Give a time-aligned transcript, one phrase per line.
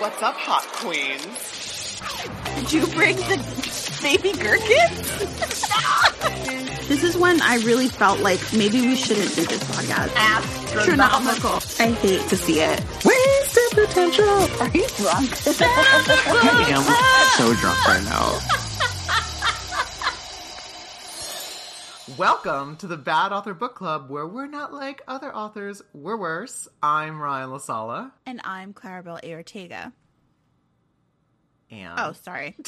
[0.00, 2.00] What's up, hot queens?
[2.56, 3.36] Did you bring the
[4.00, 5.28] baby gherkins?
[6.88, 10.16] this is when I really felt like maybe we shouldn't do this podcast.
[10.16, 11.60] Astronomical.
[11.78, 12.82] I hate to see it.
[13.04, 14.24] Wasted potential.
[14.24, 15.36] Are you drunk?
[15.60, 16.82] I am
[17.36, 18.59] so drunk right now.
[22.20, 26.68] Welcome to the Bad Author Book Club, where we're not like other authors, we're worse.
[26.82, 28.12] I'm Ryan La Sala.
[28.26, 29.32] And I'm Claribel A.
[29.32, 29.94] Ortega.
[31.70, 32.58] And Oh, sorry.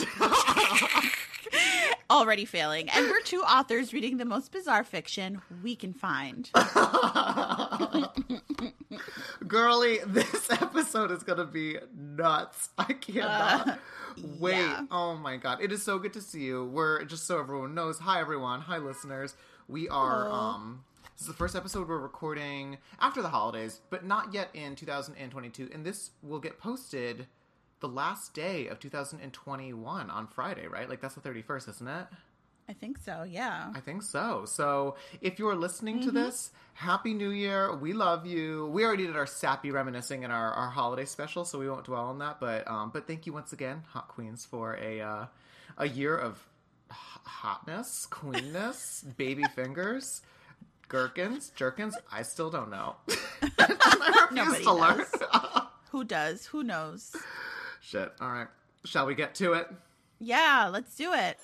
[2.10, 2.88] Already failing.
[2.88, 6.48] And we're two authors reading the most bizarre fiction we can find.
[9.46, 12.70] girly, this episode is gonna be nuts.
[12.78, 13.76] I cannot Uh,
[14.38, 14.56] wait.
[14.56, 14.82] yeah.
[14.90, 16.64] Oh my god, it is so good to see you.
[16.66, 17.98] We're just so everyone knows.
[18.00, 18.60] Hi everyone.
[18.62, 19.34] Hi listeners.
[19.68, 20.34] We are Hello.
[20.34, 20.84] um.
[21.14, 25.68] This is the first episode we're recording after the holidays, but not yet in 2022.
[25.72, 27.26] And this will get posted
[27.80, 30.88] the last day of 2021 on Friday, right?
[30.88, 32.06] Like that's the 31st, isn't it?
[32.68, 33.72] I think so, yeah.
[33.74, 34.44] I think so.
[34.46, 37.74] So if you're listening to this, Happy New Year.
[37.76, 38.66] We love you.
[38.72, 42.06] We already did our sappy reminiscing in our, our holiday special, so we won't dwell
[42.06, 42.40] on that.
[42.40, 45.26] But um, but thank you once again, Hot Queens, for a uh,
[45.76, 46.42] a year of
[46.90, 50.22] h- hotness, queenness, baby fingers,
[50.88, 51.94] gherkins, jerkins.
[52.10, 52.96] I still don't know.
[53.58, 55.04] I refuse Nobody to learn.
[55.90, 56.46] Who does?
[56.46, 57.14] Who knows?
[57.82, 58.12] Shit.
[58.20, 58.48] All right.
[58.84, 59.68] Shall we get to it?
[60.20, 61.36] Yeah, let's do it.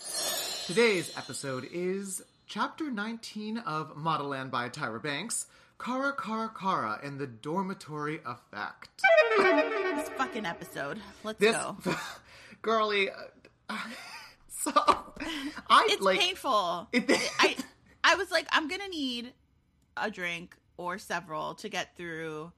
[0.68, 5.46] Today's episode is Chapter 19 of Modelland by Tyra Banks,
[5.82, 8.90] Kara Kara Kara and the Dormitory Effect.
[9.38, 11.00] This fucking episode.
[11.24, 11.78] Let's This, go.
[12.60, 13.78] girly, uh,
[14.50, 16.86] so, I, It's like, painful.
[16.92, 17.06] It,
[17.38, 17.56] I
[18.04, 19.32] I was like, I'm gonna need
[19.96, 22.52] a drink or several to get through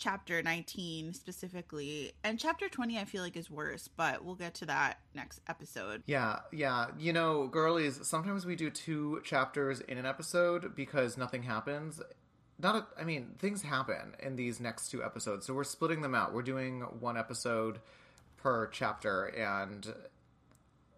[0.00, 4.66] chapter 19 specifically, and chapter 20 I feel like is worse, but we'll get to
[4.66, 6.02] that next episode.
[6.06, 6.86] Yeah, yeah.
[6.98, 12.00] You know, girlies, sometimes we do two chapters in an episode because nothing happens.
[12.58, 16.14] Not, a, I mean, things happen in these next two episodes, so we're splitting them
[16.14, 16.34] out.
[16.34, 17.78] We're doing one episode
[18.38, 19.94] per chapter, and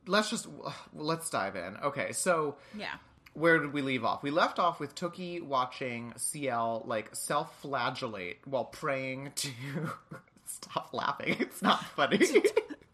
[0.06, 0.46] let's just
[0.94, 1.76] let's dive in.
[1.78, 2.94] Okay, so Yeah.
[3.34, 4.22] Where did we leave off?
[4.22, 9.48] We left off with Tookie watching Ciel like self-flagellate while praying to.
[10.46, 11.36] Stop laughing!
[11.40, 12.20] It's not funny.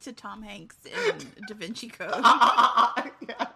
[0.03, 1.19] To Tom Hanks in
[1.49, 2.10] Da Vinci Code.
[3.28, 3.49] yes.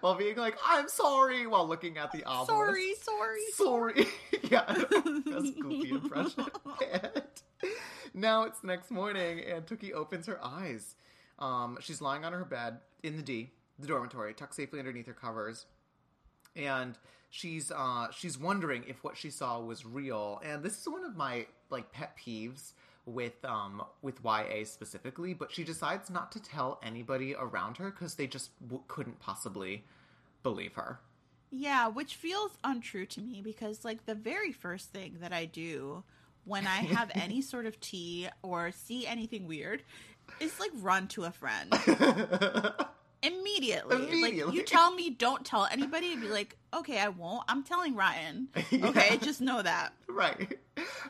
[0.00, 2.52] While being like, I'm sorry, while looking at the obelisk.
[2.52, 3.40] sorry, sorry.
[3.54, 4.06] Sorry.
[4.50, 4.64] yeah,
[5.26, 6.46] that's goofy impression.
[6.92, 7.22] And
[8.14, 10.94] now it's the next morning, and Tookie opens her eyes.
[11.40, 15.12] Um, she's lying on her bed in the D, the dormitory, tucked safely underneath her
[15.12, 15.66] covers,
[16.56, 16.98] and
[17.30, 20.40] she's uh, she's wondering if what she saw was real.
[20.44, 22.72] And this is one of my like pet peeves
[23.04, 28.14] with um with YA specifically, but she decides not to tell anybody around her because
[28.14, 29.84] they just w- couldn't possibly
[30.42, 31.00] believe her.
[31.54, 36.02] Yeah, which feels untrue to me because, like, the very first thing that I do
[36.44, 39.82] when I have any sort of tea or see anything weird
[40.40, 41.70] is, like, run to a friend
[43.22, 44.20] immediately.
[44.22, 47.44] Like, you tell me don't tell anybody, be like, okay, I won't.
[47.48, 48.48] I'm telling Ryan.
[48.70, 48.88] Yeah.
[48.88, 49.92] Okay, just know that.
[50.08, 50.58] right,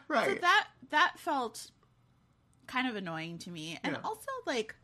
[0.09, 0.27] right.
[0.29, 1.71] So that that felt
[2.67, 4.01] kind of annoying to me, and Yeah.
[4.05, 4.75] also like.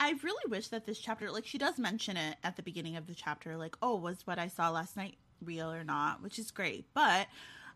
[0.00, 3.06] I really wish that this chapter, like, she does mention it at the beginning of
[3.06, 6.50] the chapter, like, oh, was what I saw last night real or not, which is
[6.50, 6.84] great.
[6.94, 7.28] But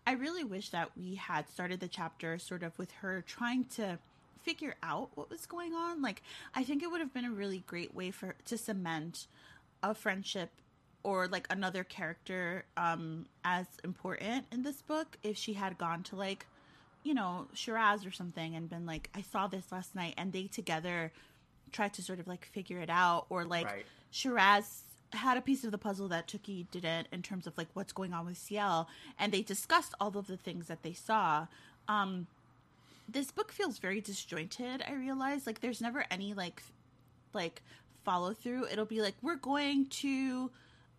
[0.06, 3.98] I really wish that we had started the chapter sort of with her trying to
[4.48, 6.00] figure out what was going on.
[6.00, 6.22] Like,
[6.54, 9.26] I think it would have been a really great way for to cement
[9.82, 10.50] a friendship
[11.03, 16.16] or like another character um as important in this book if she had gone to
[16.16, 16.47] like
[17.04, 20.44] you know Shiraz or something and been like I saw this last night and they
[20.48, 21.12] together
[21.70, 23.87] tried to sort of like figure it out or like Right.
[24.10, 24.82] Shiraz
[25.12, 28.12] had a piece of the puzzle that Tookie didn't in terms of like what's going
[28.12, 28.88] on with Ciel
[29.20, 31.46] and they discussed all of the things that they saw
[31.87, 32.26] um
[33.08, 35.46] this book feels very disjointed i realize.
[35.46, 36.62] Like there's never any like
[37.32, 37.62] like
[38.05, 40.50] follow through it'll be like we're going to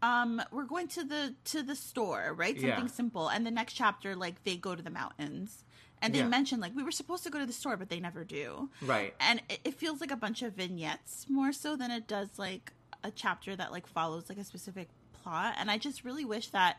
[0.01, 2.55] um we're going to the to the store right?
[2.55, 2.75] Yeah.
[2.75, 3.27] something simple.
[3.29, 5.63] And the next chapter like they go to the mountains.
[6.01, 6.27] And they Yeah.
[6.27, 8.69] mention like we were supposed to go to the store but they never do.
[8.81, 9.13] Right.
[9.19, 12.71] and it, it feels like a bunch of vignettes more so than it does like
[13.03, 14.87] a chapter that like follows like a specific
[15.23, 15.55] plot.
[15.57, 16.77] And i just really wish that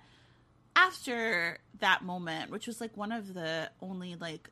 [0.76, 4.48] after that moment which was like one of the only like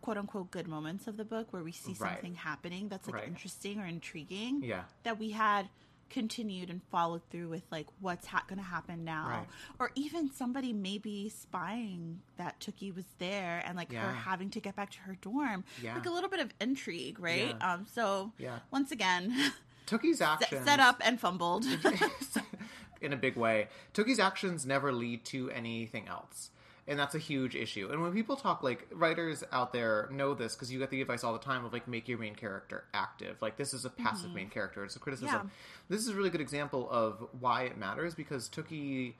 [0.00, 2.12] quote unquote good moments of the book where we see Right.
[2.14, 3.28] something happening that's like Right.
[3.28, 4.84] interesting or intriguing Yeah.
[5.02, 5.68] that we had
[6.08, 9.46] continued and followed through with like what's ha- going to happen now Right.
[9.78, 14.74] or even somebody maybe spying that Tookie was there and like her having to get
[14.74, 15.94] back to her dorm Yeah.
[15.94, 17.74] like a little bit of intrigue right Yeah.
[17.74, 18.58] um so Yeah.
[18.72, 19.52] once again
[19.86, 21.64] Tookie's actions set up and fumbled
[23.00, 23.68] in a big way.
[23.94, 26.50] Tookie's actions never lead to anything else.
[26.90, 27.88] And that's a huge issue.
[27.92, 31.22] And when people talk, like, writers out there know this because you get the advice
[31.22, 33.40] all the time of, like, make your main character active.
[33.40, 34.84] Like, this is a passive main character.
[34.84, 35.42] It's a criticism.
[35.44, 35.50] Yeah.
[35.88, 39.14] This is a really good example of why it matters because Tookie,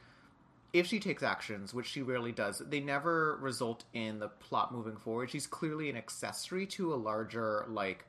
[0.72, 4.96] if she takes actions, which she rarely does, they never result in the plot moving
[4.96, 5.30] forward.
[5.30, 8.04] She's clearly an accessory to a larger, like,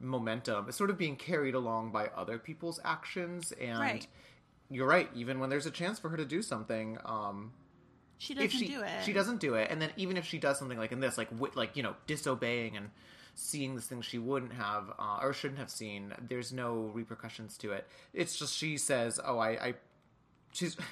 [0.00, 0.66] momentum.
[0.68, 3.52] It's sort of being carried along by other people's actions.
[3.52, 4.06] And Right.
[4.70, 5.08] you're right.
[5.14, 7.52] Even when there's a chance for her to do something, um,
[8.18, 10.38] she doesn't if she do it she doesn't do it, and then even if she
[10.38, 12.90] does something like in this, like wi- like you know, disobeying and
[13.34, 17.72] seeing this thing she wouldn't have uh, or shouldn't have seen, there's no repercussions to
[17.72, 17.86] it.
[18.12, 19.74] It's just she says, "Oh, I, I
[20.52, 20.76] she's."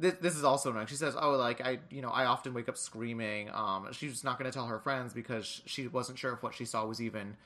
[0.00, 0.86] This, this is also annoying.
[0.86, 4.38] She says, "Oh, like I, you know, I often wake up screaming." Um, she's not
[4.38, 7.36] going to tell her friends because she wasn't sure if what she saw was even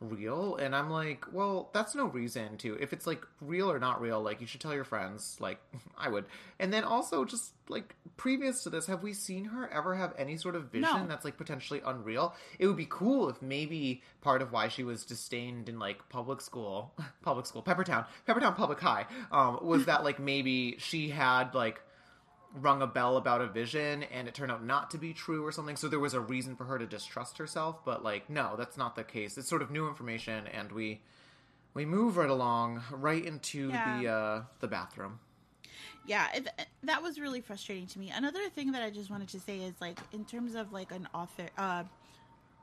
[0.00, 2.76] real and i'm like well that's no reason to.
[2.80, 5.58] If it's like real or not real like you should tell your friends like
[5.98, 6.24] i would.
[6.60, 10.36] And then also just like previous to this have we seen her ever have any
[10.36, 11.06] sort of vision No.
[11.08, 12.34] that's like potentially unreal?
[12.58, 16.40] It would be cool if maybe part of why she was disdained in like public
[16.40, 21.80] school public school peppertown peppertown public high um was that like maybe she had like
[22.54, 25.52] rung a bell about a vision and it turned out not to be true or
[25.52, 25.76] something.
[25.76, 28.96] So there was a reason for her to distrust herself but like no that's not
[28.96, 29.36] the case.
[29.38, 31.00] It's sort of new information and we
[31.74, 34.00] we move right along right into Yeah.
[34.00, 35.20] the uh the bathroom.
[36.06, 36.48] Yeah it,
[36.84, 38.10] that was really frustrating to me.
[38.10, 41.06] Another thing that i just wanted to say is like in terms of like an
[41.14, 41.84] author uh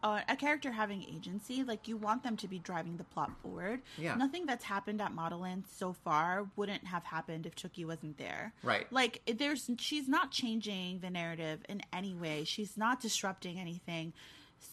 [0.05, 3.81] uh, a character having agency, like you want them to be driving the plot forward.
[3.97, 4.13] Yeah.
[4.15, 8.53] Nothing that's happened at Modelland so far wouldn't have happened if Chucky wasn't there.
[8.61, 8.85] Right.
[8.91, 12.43] Like there's, she's not changing the narrative in any way.
[12.43, 14.13] She's not disrupting anything.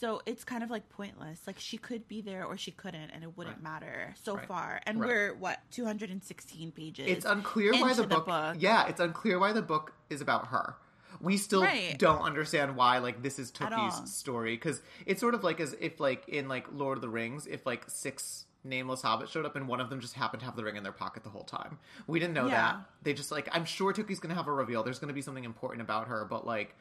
[0.00, 1.40] So it's kind of like pointless.
[1.46, 4.46] Like she could be there or she couldn't, and it wouldn't matter so Right.
[4.46, 4.80] far.
[4.86, 5.08] And Right.
[5.08, 7.06] we're what 216 pages.
[7.08, 8.28] it's unclear why into the book,
[8.58, 10.76] yeah it's unclear why the book is about her
[11.20, 11.96] we still Right.
[11.98, 16.00] don't understand why like this is Tookie's story because it's sort of like as if
[16.00, 19.66] like in like Lord of the Rings if like six nameless hobbits showed up and
[19.66, 21.78] one of them just happened to have the ring in their pocket the whole time.
[22.06, 22.50] We didn't know Yeah.
[22.72, 24.82] that they just like I'm sure Tookie's gonna have a reveal.
[24.84, 26.76] There's gonna be something important about her but like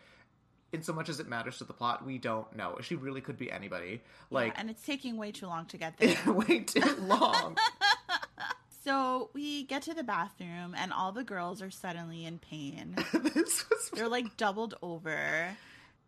[0.73, 2.77] in so much as it matters to the plot we don't know.
[2.81, 4.01] She really could be anybody.
[4.29, 6.17] Like and it's taking way too long to get there.
[6.33, 7.57] way too long
[8.83, 12.95] so we get to the bathroom, and all the girls are suddenly in pain.
[13.13, 15.55] this was They're like doubled over.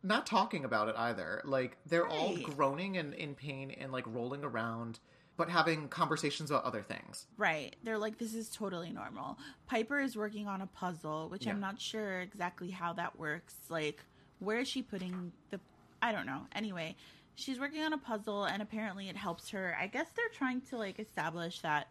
[0.02, 1.42] not talking about it either.
[1.46, 2.44] Like they're all Right.
[2.44, 5.00] groaning and in pain and like rolling around,
[5.38, 7.26] but having conversations about other things.
[7.38, 7.76] Right.
[7.84, 9.38] They're like, this is totally normal.
[9.68, 13.56] Piper is working on a puzzle, which I'm not sure exactly how that works.
[13.70, 14.04] Like,
[14.40, 15.60] where is she putting the.
[16.02, 16.42] I don't know.
[16.54, 16.96] Anyway,
[17.36, 19.76] she's working on a puzzle, and apparently it helps her.
[19.80, 21.88] I guess they're trying to, like, establish that.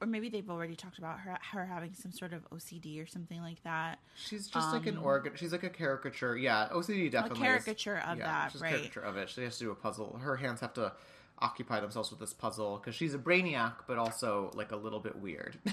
[0.00, 3.40] Or maybe they've already talked about her her having some sort of OCD or something
[3.40, 3.98] like that.
[4.16, 5.32] She's just like an Um, organ.
[5.34, 6.36] She's like a caricature.
[6.36, 7.38] Yeah, OCD definitely.
[7.40, 8.70] is- caricature of yeah, that, she's a right.
[8.74, 9.28] caricature of it.
[9.28, 10.18] She has to do a puzzle.
[10.22, 10.92] Her hands have to
[11.40, 15.16] occupy themselves with this puzzle because she's a brainiac, but also like a little bit
[15.16, 15.58] weird.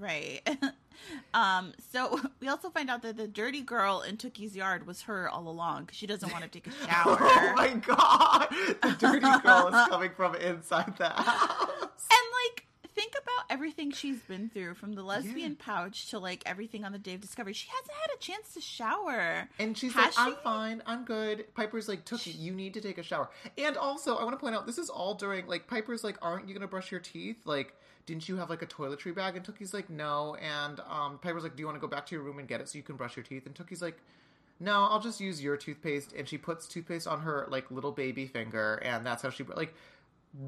[0.00, 0.40] Right.
[1.34, 5.28] um, so we also find out that the dirty girl in Tookie's yard was her
[5.28, 7.16] all along because she doesn't want to take a shower.
[7.20, 8.48] oh my god,
[8.82, 12.08] the dirty girl is coming from inside the house.
[12.10, 16.84] And like, think about everything she's been through from the lesbian pouch to like everything
[16.84, 17.52] on the day of discovery.
[17.52, 19.48] She hasn't had a chance to shower.
[19.58, 21.46] And she's Has like, I'm fine, I'm good.
[21.54, 23.30] Piper's like, Tookie, you need to take a shower.
[23.58, 26.48] And also, I want to point out, this is all during, like, Piper's like, aren't
[26.48, 27.38] you going to brush your teeth?
[27.44, 27.74] Like,
[28.06, 29.36] didn't you have, like, a toiletry bag?
[29.36, 30.36] And Tookie's like, no.
[30.36, 32.60] And um, Piper's like, do you want to go back to your room and get
[32.60, 33.46] it so you can brush your teeth?
[33.46, 33.98] And Tookie's like,
[34.58, 36.12] no, I'll just use your toothpaste.
[36.12, 38.76] And she puts toothpaste on her, like, little baby finger.
[38.76, 39.74] And that's how she, like,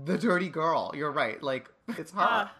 [0.04, 0.92] the dirty girl.
[0.94, 1.42] You're right.
[1.42, 2.50] Like, it's her.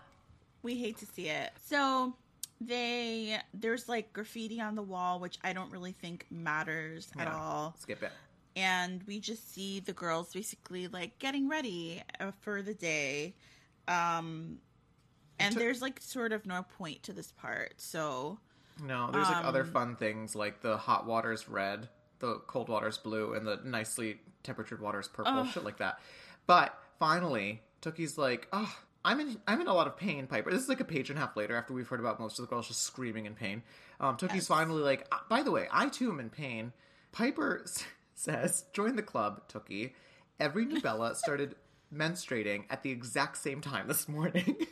[0.63, 1.51] We hate to see it.
[1.67, 2.15] So
[2.61, 7.75] they there's like graffiti on the wall, which I don't really think matters at all.
[7.79, 8.13] Skip it.
[8.57, 13.35] and we just see the girls basically like getting ready uh, for the day
[13.87, 14.59] um
[15.39, 18.39] and took- there's like sort of no point to this part so
[18.83, 21.89] No, there's like other Um, fun things like the hot water's red,
[22.19, 25.49] the cold water's blue, and the nicely temperatured water's purple, Ugh.
[25.53, 26.01] shit like that.
[26.47, 28.73] But finally, Tookie's like, oh,
[29.05, 30.51] I'm in, I'm in a lot of pain, Piper.
[30.51, 32.45] This is like a page and a half later after we've heard about most of
[32.45, 33.63] the girls just screaming in pain.
[34.01, 34.47] Um, Tookie's Yes.
[34.49, 36.73] finally like, "Ah, by the way, I too am in pain.
[37.13, 39.93] Piper s- says, join the club, Tookie.
[40.41, 41.55] Every novella started
[41.95, 44.57] menstruating at the exact same time this morning.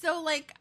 [0.00, 0.52] So like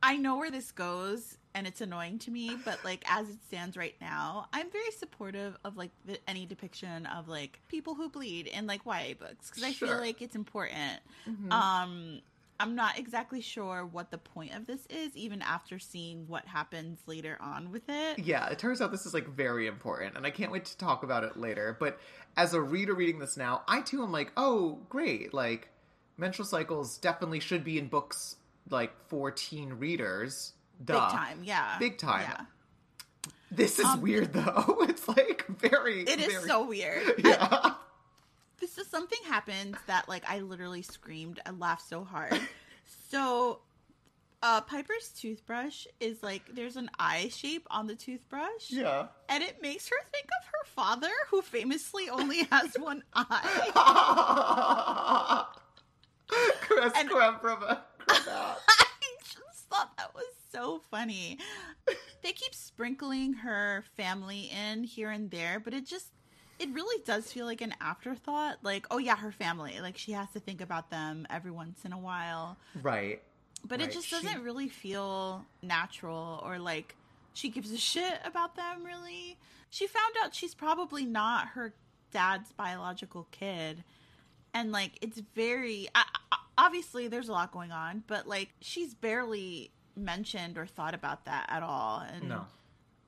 [0.00, 3.76] I know where this goes and it's annoying to me, but like as it stands
[3.76, 8.46] right now, I'm very supportive of like the, any depiction of like people who bleed
[8.46, 11.00] in like YA books because I feel like it's important.
[11.28, 11.52] Mhm.
[11.52, 12.20] Um
[12.60, 17.00] I'm not exactly sure what the point of this is even after seeing what happens
[17.06, 18.20] later on with it.
[18.20, 21.02] yeah, it turns out this is like very important, and I can't wait to talk
[21.02, 21.76] about it later.
[21.80, 21.98] But
[22.36, 25.34] as a reader reading this now, I too am like, oh, great!
[25.34, 25.70] Like
[26.16, 28.36] menstrual cycles definitely should be in books
[28.70, 30.52] like for teen readers.
[30.84, 31.00] Duh.
[31.00, 31.76] Big time, yeah.
[31.78, 32.26] Big time.
[32.28, 32.44] Yeah.
[33.50, 34.78] This is Um, weird though.
[34.88, 36.02] It's like very.
[36.02, 37.06] It is very- so weird.
[37.24, 37.74] I- Yeah.
[38.60, 41.40] this is something happened that like I literally screamed.
[41.46, 42.40] I laughed so hard.
[43.10, 43.60] so
[44.42, 48.70] uh Piper's toothbrush is like there's an eye shape on the toothbrush.
[48.70, 49.06] yeah.
[49.28, 55.44] And it makes her think of her father, who famously only has one eye.
[56.62, 57.84] Chris And- creme from a.
[58.08, 58.56] I
[59.20, 61.38] just thought that was so funny.
[62.22, 66.06] They keep sprinkling her family in here and there, but it just
[66.60, 68.58] it really does feel like an afterthought.
[68.62, 69.80] Like, oh yeah, her family.
[69.80, 72.56] Like she has to think about them every once in a while.
[72.80, 73.20] Right.
[73.66, 76.94] But Right, it just doesn't really feel natural or like
[77.34, 79.36] she gives a shit about them really.
[79.70, 81.74] She found out she's probably not her
[82.12, 83.82] dad's biological kid.
[84.54, 88.94] And like it's very I, I- obviously there's a lot going on, but like she's
[88.94, 92.00] barely mentioned or thought about that at all.
[92.00, 92.46] And No.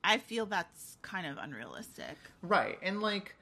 [0.03, 2.15] I feel that's kind of unrealistic.
[2.41, 2.77] Right.
[2.83, 3.35] And like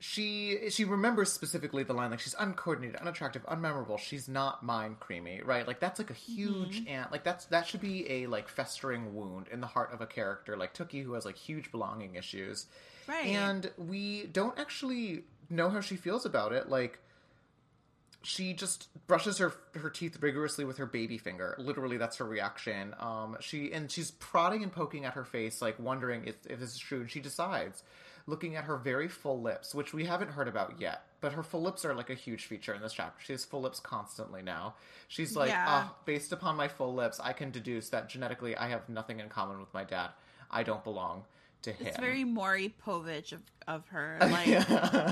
[0.00, 3.98] she she remembers specifically the line like she's uncoordinated, unattractive, unmemorable.
[3.98, 5.66] She's not mind creamy, right?
[5.66, 6.88] Like that's like a huge Mm-hmm.
[6.88, 10.06] and like that's that should be a like festering wound in the heart of a
[10.06, 12.66] character like Tookie who has like huge belonging issues.
[13.08, 13.26] Right.
[13.26, 16.68] And we don't actually know how she feels about it.
[16.68, 17.00] Like
[18.28, 21.54] she just brushes her her teeth rigorously with her baby finger.
[21.58, 22.94] Literally, that's her reaction.
[23.00, 26.72] Um, she and she's prodding and poking at her face, like wondering if, if this
[26.72, 27.00] is true.
[27.00, 27.82] And she decides,
[28.26, 31.62] looking at her very full lips, which we haven't heard about yet, but her full
[31.62, 33.24] lips are like a huge feature in this chapter.
[33.24, 34.74] She has full lips constantly now.
[35.08, 35.64] She's like, Yeah.
[35.66, 39.30] "Ah, based upon my full lips, I can deduce that genetically I have nothing in
[39.30, 40.10] common with my dad.
[40.50, 41.24] I don't belong
[41.62, 41.86] to him.
[41.88, 44.18] It's very Maury Povich of, of her.
[44.20, 44.46] Like,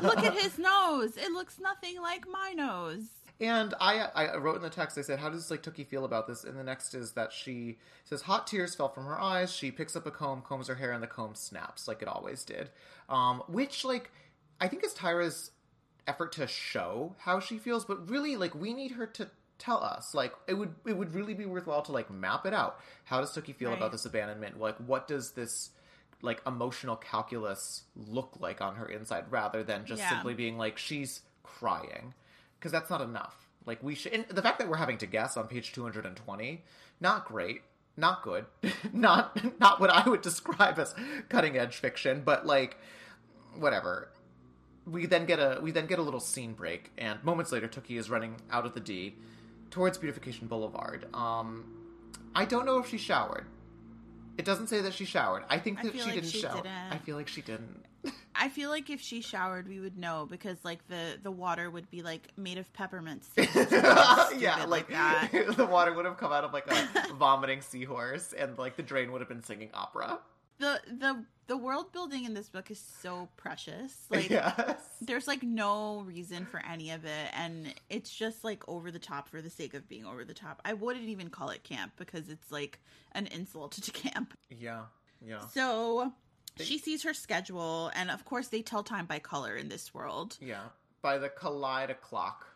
[0.03, 1.17] look at his nose.
[1.17, 3.05] It looks nothing like my nose.
[3.39, 4.97] And I, I wrote in the text.
[4.97, 7.77] I said, "How does like Tookie feel about this?" And the next is that she
[8.05, 9.53] says, "Hot tears fell from her eyes.
[9.53, 12.45] She picks up a comb, combs her hair, and the comb snaps like it always
[12.45, 12.71] did."
[13.11, 14.11] Um, which, like,
[14.59, 15.51] I think is Tyra's
[16.07, 20.15] effort to show how she feels, but really, like, we need her to tell us.
[20.15, 22.81] Like, it would it would really be worthwhile to like map it out.
[23.05, 23.77] How does Tookie feel Right.
[23.77, 24.59] about this abandonment?
[24.59, 25.71] Like, what does this
[26.23, 30.09] like emotional calculus look like on her inside, rather than just Yeah.
[30.11, 32.15] simply being like she's crying
[32.59, 33.47] because that's not enough.
[33.67, 36.17] Like we should, the fact that we're having to guess on page two hundred and
[36.17, 36.63] twenty,
[37.01, 37.63] not great,
[37.97, 38.47] not good,
[38.93, 40.95] not not what I would describe as
[41.29, 42.77] cutting edge fiction, but like
[43.59, 44.09] whatever.
[44.87, 47.99] We then get a we then get a little scene break, and moments later, Tookie
[47.99, 49.17] is running out of the D
[49.71, 51.07] towards Beautification Boulevard.
[51.13, 51.65] Um,
[52.37, 53.47] I don't know if she showered.
[54.39, 55.45] It doesn't say that she showered.
[55.49, 56.57] I think I that she like didn't she shower.
[56.57, 56.69] didn't.
[56.91, 57.85] I feel like she didn't.
[58.35, 61.91] I feel like if she showered, we would know because like the the water would
[61.91, 63.55] be like made of peppermint seeds.
[63.73, 65.31] yeah, Stupid like, that.
[65.57, 69.13] the water would have come out of like a vomiting seahorse, and like the drain
[69.13, 70.19] would have been singing opera.
[70.59, 73.95] The the the world building in this book is so precious.
[74.11, 78.91] Like yes, there's like no reason for any of it and it's just like over
[78.91, 80.61] the top for the sake of being over the top.
[80.65, 82.81] I wouldn't even call it camp because it's like
[83.13, 84.35] an insult to camp.
[84.51, 84.83] yeah,
[85.25, 86.13] yeah, So
[86.59, 90.37] she sees her schedule and of course they tell time by color in this world.
[90.41, 90.65] yeah.
[91.03, 92.47] By the Kaleida clock.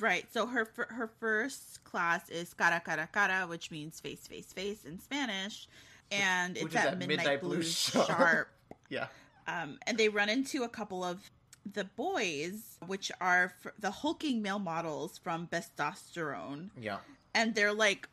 [0.00, 0.26] Right.
[0.32, 5.00] So her her first class is cara cara cara, which means face face face in
[5.00, 5.68] Spanish,
[6.10, 8.06] and Which it's is at at midnight, midnight blue blues sharp.
[8.06, 8.48] sharp.
[8.88, 9.06] Yeah,
[9.48, 11.30] Um, and they run into a couple of
[11.72, 16.98] the boys, which are the hulking male models from Bestosterone, yeah,
[17.34, 18.08] and they're like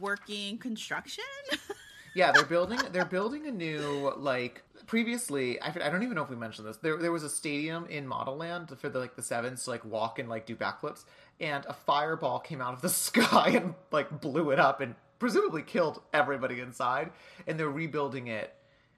[0.00, 1.22] working construction.
[2.14, 2.32] yeah.
[2.32, 2.80] They're building.
[2.92, 4.62] They're building a new like.
[4.86, 6.78] Previously, I, I don't even know if we mentioned this.
[6.78, 10.18] There, there was a stadium in Modelland for the like the sevens to like walk
[10.18, 11.04] and like do backflips,
[11.38, 15.62] and a fireball came out of the sky and like blew it up and presumably
[15.62, 17.12] killed everybody inside.
[17.46, 18.52] And they're rebuilding it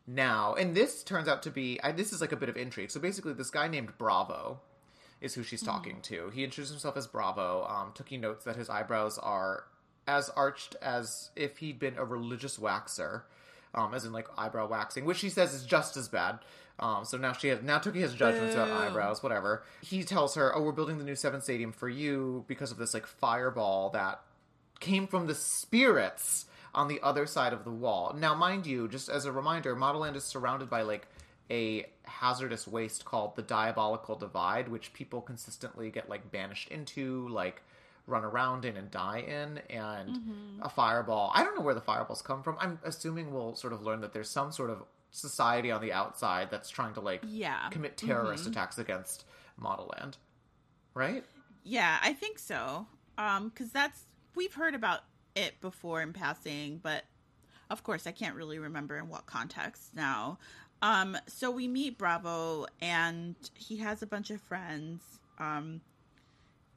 [0.06, 0.54] now.
[0.54, 2.90] And this turns out to be I, this is like a bit of intrigue.
[2.90, 4.60] So basically, this guy named Bravo
[5.20, 6.30] is who she's talking to.
[6.30, 7.66] He introduces himself as Bravo.
[7.68, 9.64] Um, Tookie notes that his eyebrows are
[10.08, 13.22] as arched as if he'd been a religious waxer,
[13.74, 16.40] um, as in like eyebrow waxing, which she says is just as bad.
[16.80, 19.62] Um, so now she has now Tookie has judgments about eyebrows, whatever.
[19.82, 22.94] He tells her, "Oh, we're building the new Seven Stadium for you because of this
[22.94, 24.22] like fireball that
[24.82, 28.14] came from the spirits on the other side of the wall.
[28.18, 31.06] Now, mind you, just as a reminder, Modelland is surrounded by like
[31.50, 37.62] a hazardous waste called the Diabolical Divide, which people consistently get like banished into, like
[38.06, 40.62] run around in and die in, and Mm-hmm.
[40.62, 41.30] a fireball.
[41.34, 42.56] I don't know where the fireballs come from.
[42.60, 46.50] I'm assuming we'll sort of learn that there's some sort of society on the outside
[46.50, 47.68] that's trying to like Yeah.
[47.70, 48.52] commit terrorist Mm-hmm.
[48.52, 49.24] attacks against
[49.60, 50.14] Modelland.
[50.94, 51.24] Right?
[51.64, 52.86] Yeah, I think so.
[53.18, 55.00] Um, because that's we've heard about
[55.34, 57.04] it before in passing, but
[57.70, 60.38] of course I can't really remember in what context now.
[60.82, 65.02] Um, so we meet Bravo and he has a bunch of friends.
[65.38, 65.80] Um,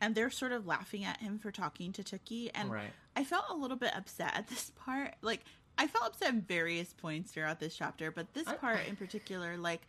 [0.02, 2.92] and they're sort of laughing at him for talking to Tookie, and Right.
[3.16, 5.16] I felt a little bit upset at this part.
[5.22, 5.44] Like
[5.78, 9.58] I felt upset at various points throughout this chapter, but this I- part in particular,
[9.58, 9.82] like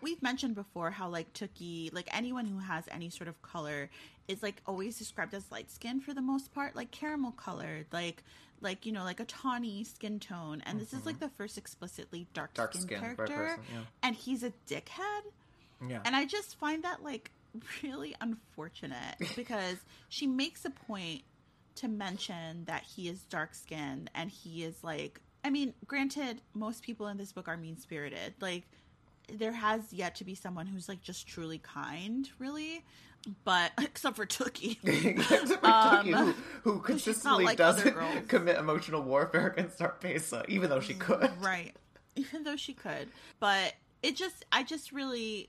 [0.00, 3.90] we've mentioned before, how like Tookie, like anyone who has any sort of color,
[4.28, 8.22] is like always described as light skin for the most part, like caramel colored, like
[8.60, 12.26] like you know like a tawny skin tone, and this is like the first explicitly
[12.34, 12.62] dark, Mm-hmm.
[12.62, 13.80] Dark skin skin character, person, yeah.
[14.02, 15.22] and he's a dickhead.
[15.86, 16.00] Yeah.
[16.04, 17.30] And I just find that like
[17.82, 19.76] really unfortunate because
[20.08, 21.22] she makes a point
[21.76, 26.82] to mention that he is dark skinned and he is like I mean, granted, most
[26.82, 28.34] people in this book are mean spirited.
[28.40, 28.62] Like
[29.30, 32.82] there has yet to be someone who's like just truly kind, really.
[33.44, 34.78] But except for Tookie.
[34.84, 40.68] Except for Um, Tookie, who, who consistently like doesn't commit emotional warfare against Zarpessa, even
[40.70, 41.30] though she could.
[41.40, 41.74] right
[42.16, 43.08] even though she could
[43.40, 45.48] but it just i just really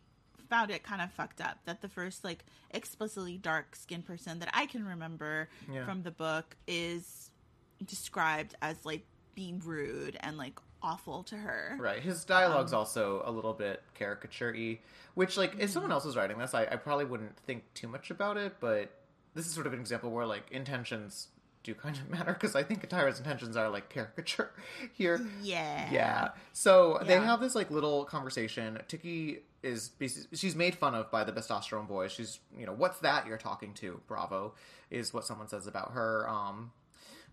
[0.49, 4.49] found it kind of fucked up that the first like explicitly dark skinned person that
[4.51, 5.85] i can remember Yeah.
[5.85, 7.29] from the book is
[7.85, 9.05] described as like
[9.35, 12.01] being rude and like awful to her Right.
[12.01, 14.79] His dialogue's Um, also a little bit caricature-y,
[15.15, 18.11] which, like, if someone else was writing this, I, I probably wouldn't think too much
[18.11, 18.91] about it, but
[19.33, 21.29] this is sort of an example where, like, intentions
[21.63, 24.51] do kind of matter, because I think Atira's intentions are, like, caricature
[24.93, 25.19] here.
[25.41, 26.29] yeah Yeah.
[26.53, 28.79] So they have this like little conversation.
[28.87, 29.91] Tiki is
[30.33, 32.11] she's made fun of by the Bestosterone boys.
[32.11, 33.99] She's you know what's that you're talking to?
[34.07, 34.53] Bravo
[34.91, 36.29] is what someone says about her.
[36.29, 36.71] Um,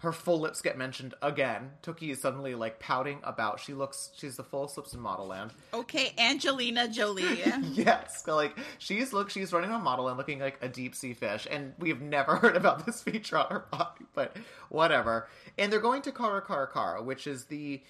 [0.02, 1.70] her full lips get mentioned again.
[1.84, 3.60] Tookie is suddenly like pouting about.
[3.60, 4.10] She looks.
[4.16, 5.52] She's the full lips in model land.
[5.72, 7.22] okay angelina jolie
[7.72, 9.30] Yes, so, like she's look.
[9.30, 12.56] She's running on model and looking like a deep sea fish, and we've never heard
[12.56, 14.36] about this feature on her body, but
[14.70, 15.28] whatever.
[15.56, 17.80] And they're going to Kara Kara Kara, which is the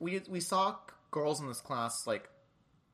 [0.00, 0.74] we we saw
[1.12, 2.28] girls in this class like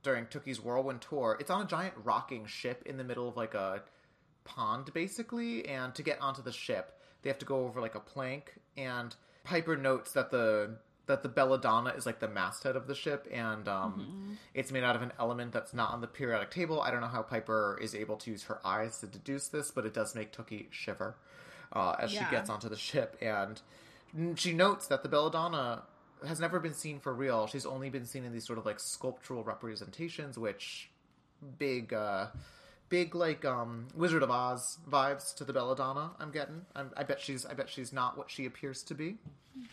[0.02, 1.38] during Tookie's whirlwind tour.
[1.40, 3.82] It's on a giant rocking ship in the middle of like a
[4.44, 6.95] pond, basically, and to get onto the ship,
[7.26, 8.54] they have to go over like a plank.
[8.76, 9.12] And
[9.42, 13.66] Piper notes that the that the belladonna is like the masthead of the ship, and
[13.68, 16.80] um, it's made out of an element that's not on the periodic table.
[16.80, 19.84] I don't know how Piper is able to use her eyes to deduce this, but
[19.86, 21.16] it does make Tookie shiver
[21.72, 22.24] uh, as Yeah.
[22.28, 23.16] she gets onto the ship.
[23.20, 23.60] And
[24.36, 25.82] she notes that the belladonna
[26.26, 27.46] has never been seen for real.
[27.48, 30.90] She's only been seen in these sort of like sculptural representations, which
[31.58, 32.28] big uh
[32.88, 36.62] big like um wizard of oz vibes to the belladonna i'm getting.
[36.74, 39.16] I'm, i bet she's i bet she's not what she appears to be.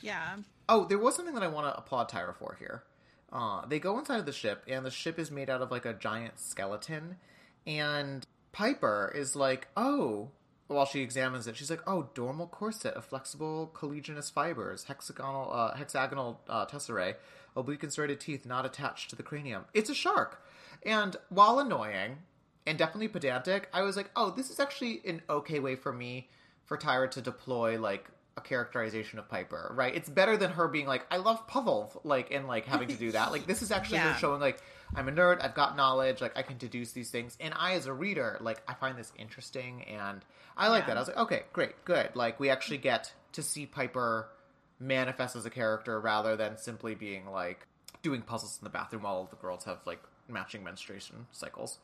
[0.02, 0.38] Yeah.
[0.69, 2.84] Oh there was something that i want to applaud tyra for here.
[3.32, 5.86] Uh they go inside of the ship and the ship is made out of like
[5.86, 7.17] a giant skeleton
[7.65, 10.30] and piper is like oh
[10.67, 15.76] while she examines it she's like oh dermal corset of flexible collagenous fibers hexagonal uh,
[15.76, 17.15] hexagonal uh, tesserae
[17.56, 19.65] oblique and serrated teeth not attached to the cranium.
[19.73, 20.43] It's a shark!
[20.84, 22.19] And while annoying
[22.65, 26.30] and definitely pedantic, I was like, oh, this is actually an okay way for me,
[26.65, 29.93] for Tyra to deploy like a characterization of Piper, right?
[29.95, 33.12] It's better than her being like, I love Puzzle, like, and like having to do
[33.12, 33.32] that.
[33.32, 34.62] Like, this is actually her showing like,
[34.95, 37.38] I'm a nerd, I've got knowledge, like, I can deduce these things.
[37.39, 40.21] And I, as a reader, like, I find this interesting and
[40.58, 40.88] I like Yeah.
[40.88, 40.97] that.
[40.97, 42.10] I was like, okay, great, good.
[42.15, 44.30] Like, we actually get to see Piper
[44.80, 47.67] manifest as a character rather than simply being like
[48.02, 51.78] doing puzzles in the bathroom while all the girls have like matching menstruation cycles.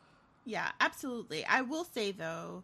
[0.45, 1.45] Yeah, absolutely.
[1.45, 2.63] I will say though,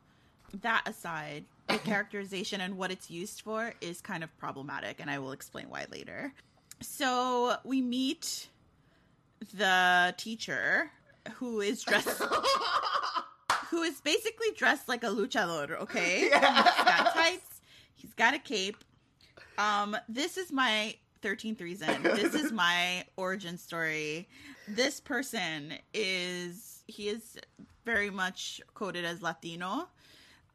[0.61, 5.19] that aside, the characterization and what it's used for is kind of problematic, and I
[5.19, 6.33] will explain why later.
[6.81, 8.49] So we meet
[9.53, 10.91] the teacher
[11.35, 12.21] who is dressed
[13.69, 16.19] who is basically dressed like a luchador, okay?
[16.29, 17.61] He's got tights,
[17.95, 18.77] he's got a cape.
[19.57, 22.03] Um, this is my 13th reason.
[22.03, 24.27] This is my origin story.
[24.67, 27.37] This person is he is
[27.85, 29.89] very much quoted as Latino.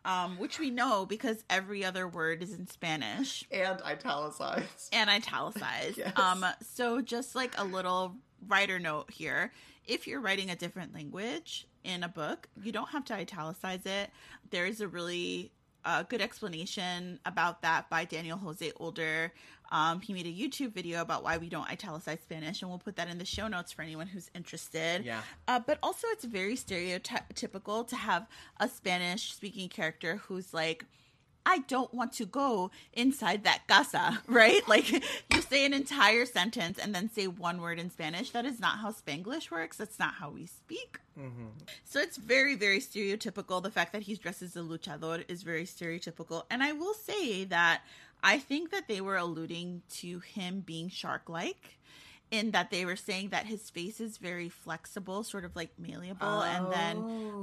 [0.02, 4.88] Um, which we know because every other word is in Spanish and italicized.
[4.94, 5.98] and italicized.
[5.98, 6.18] Yes.
[6.18, 8.16] Um, so just like a little
[8.48, 9.52] writer note here,
[9.86, 14.08] if you're writing a different language in a book, you don't have to italicize it.
[14.48, 15.52] There is a really
[15.84, 19.32] a good explanation about that by Daniel Jose Older.
[19.70, 22.96] Um, he made a YouTube video about why we don't italicize Spanish, and we'll put
[22.96, 25.04] that in the show notes for anyone who's interested.
[25.04, 25.20] Yeah.
[25.46, 28.26] Uh, but also, it's very stereotypical to have
[28.58, 30.84] a Spanish speaking character who's like,
[31.46, 34.66] I don't want to go inside that casa, right?
[34.68, 38.30] Like you say an entire sentence and then say one word in Spanish.
[38.30, 39.76] That is not how Spanglish works.
[39.76, 40.98] That's not how we speak.
[41.18, 41.46] Mm-hmm.
[41.84, 43.62] So it's very, very stereotypical.
[43.62, 46.44] The fact that he's dressed as a luchador is very stereotypical.
[46.50, 47.82] And I will say that
[48.22, 51.78] I think that they were alluding to him being shark like
[52.30, 56.18] in that they were saying that his face is very flexible, sort of like malleable,
[56.22, 56.42] oh.
[56.42, 56.96] and then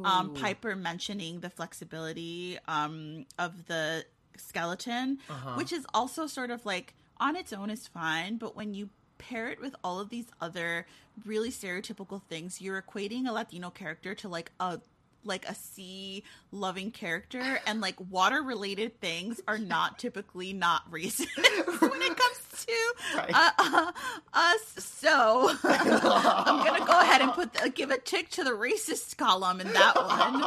[0.06, 0.40] um, Oh.
[0.40, 4.06] Piper mentioning the flexibility um, of the
[4.38, 5.56] skeleton, Uh-huh.
[5.56, 9.50] which is also sort of like on its own is fine, but when you pair
[9.50, 10.86] it with all of these other
[11.26, 14.80] really stereotypical things, you're equating a Latino character to like a
[15.24, 21.28] like a sea loving character and like water related things are not typically not racist
[21.82, 23.32] when it comes to Right.
[23.34, 23.92] uh, uh,
[24.34, 29.18] us so i'm gonna go ahead and put the, give a tick to the racist
[29.18, 30.44] column in that one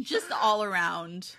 [0.00, 1.34] just all around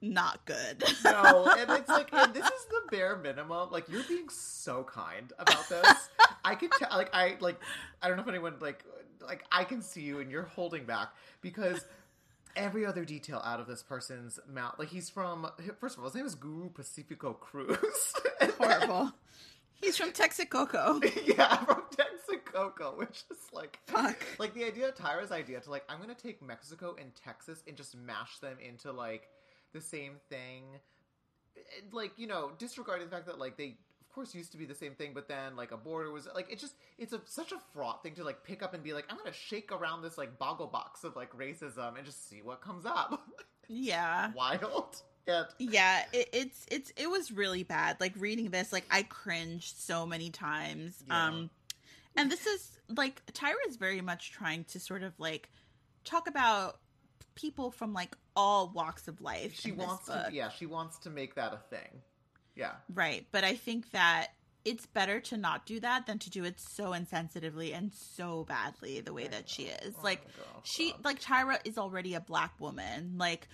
[0.00, 3.70] not good no, and it's like, and this is the bare minimum.
[3.72, 6.08] Like, you're being so kind about this.
[6.44, 7.60] I could tell, like, I like,
[8.00, 8.84] I don't know if anyone like,
[9.22, 11.08] like, I can see you, and you're holding back
[11.40, 11.84] because
[12.56, 15.48] every other detail out of this person's mouth, like, he's from.
[15.80, 18.14] First of all, his name is Guru Pacifico Cruz.
[18.58, 19.12] Horrible
[19.80, 21.02] he's from texacoco
[21.38, 24.24] yeah, from Texacoco, which is like, Fuck.
[24.38, 27.76] like the idea, of Tyra's idea to like, I'm gonna take Mexico and Texas and
[27.76, 29.28] just mash them into like
[29.72, 30.64] the same thing.
[31.92, 34.74] Like, you know, disregarding the fact that like they, of course, used to be the
[34.74, 37.58] same thing, but then like a border was like, it just, it's a such a
[37.74, 40.38] fraught thing to like pick up and be like, I'm gonna shake around this like
[40.38, 43.22] boggle box of like racism and just see what comes up.
[43.68, 45.02] yeah Wild.
[45.26, 49.76] And yeah it, it's it's it was really bad like reading this like i cringed
[49.76, 51.26] so many times Yeah.
[51.26, 51.50] um
[52.16, 55.50] and this is like tyra is very much trying to sort of like
[56.06, 56.78] talk about
[57.34, 61.34] people from like all walks of life she wants to, yeah, she wants to make
[61.34, 62.00] that a thing.
[62.58, 62.72] Yeah.
[62.92, 64.28] right but i think that
[64.64, 69.00] it's better to not do that than to do it so insensitively and so badly
[69.00, 71.04] the way that she is Oh like God, she God.
[71.04, 73.48] like tyra is already a black woman like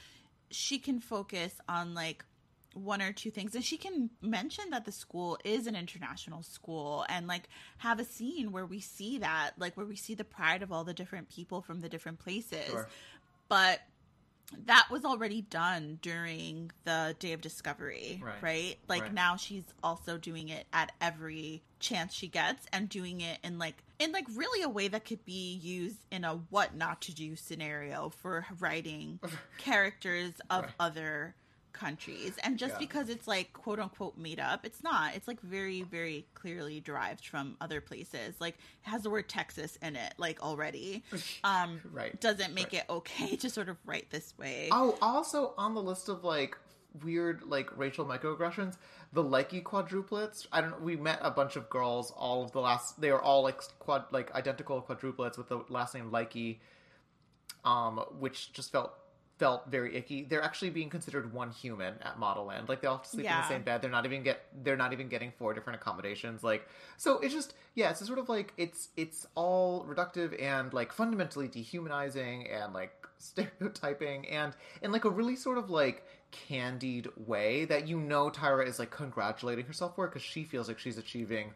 [0.50, 2.24] she can focus on like
[2.72, 7.04] one or two things and she can mention that the school is an international school
[7.08, 10.62] and like have a scene where we see that like where we see the pride
[10.62, 12.88] of all the different people from the different places Sure.
[13.48, 13.78] but
[14.66, 18.42] that was already done during the day of discovery Right.
[18.42, 19.12] right, like Right.
[19.14, 23.82] now she's also doing it at every chance she gets and doing it in like
[23.98, 27.36] in like really a way that could be used in a what not to do
[27.36, 29.20] scenario for writing
[29.58, 30.72] characters of Right.
[30.80, 31.34] other
[31.74, 32.78] countries and just Yeah.
[32.78, 37.26] because it's like quote unquote made up it's not it's like very very clearly derived
[37.26, 41.02] from other places like it has the word texas in it like already
[41.44, 42.18] um Right.
[42.20, 42.74] doesn't make Right.
[42.74, 46.56] it okay to sort of write this way Oh, also on the list of like
[47.02, 48.76] weird like racial microaggressions,
[49.12, 50.46] the likey quadruplets.
[50.52, 50.76] I don't know.
[50.80, 52.12] We met a bunch of girls.
[52.16, 55.92] All of the last, they were all like quad, like identical quadruplets with the last
[55.96, 56.58] name likey,
[57.64, 58.92] um, which just felt
[59.38, 60.24] felt very icky.
[60.24, 62.68] They're actually being considered one human at Modelland.
[62.68, 63.82] Like they all have to sleep in the same bed.
[63.82, 64.44] They're not even get.
[64.62, 66.44] They're not even getting four different accommodations.
[66.44, 67.90] Like so, it's just yeah.
[67.90, 72.92] It's a sort of like it's it's all reductive and like fundamentally dehumanizing and like
[73.18, 78.66] stereotyping and in like a really sort of like candied way that you know Tyra
[78.66, 81.52] is like congratulating herself for because she feels like she's achieving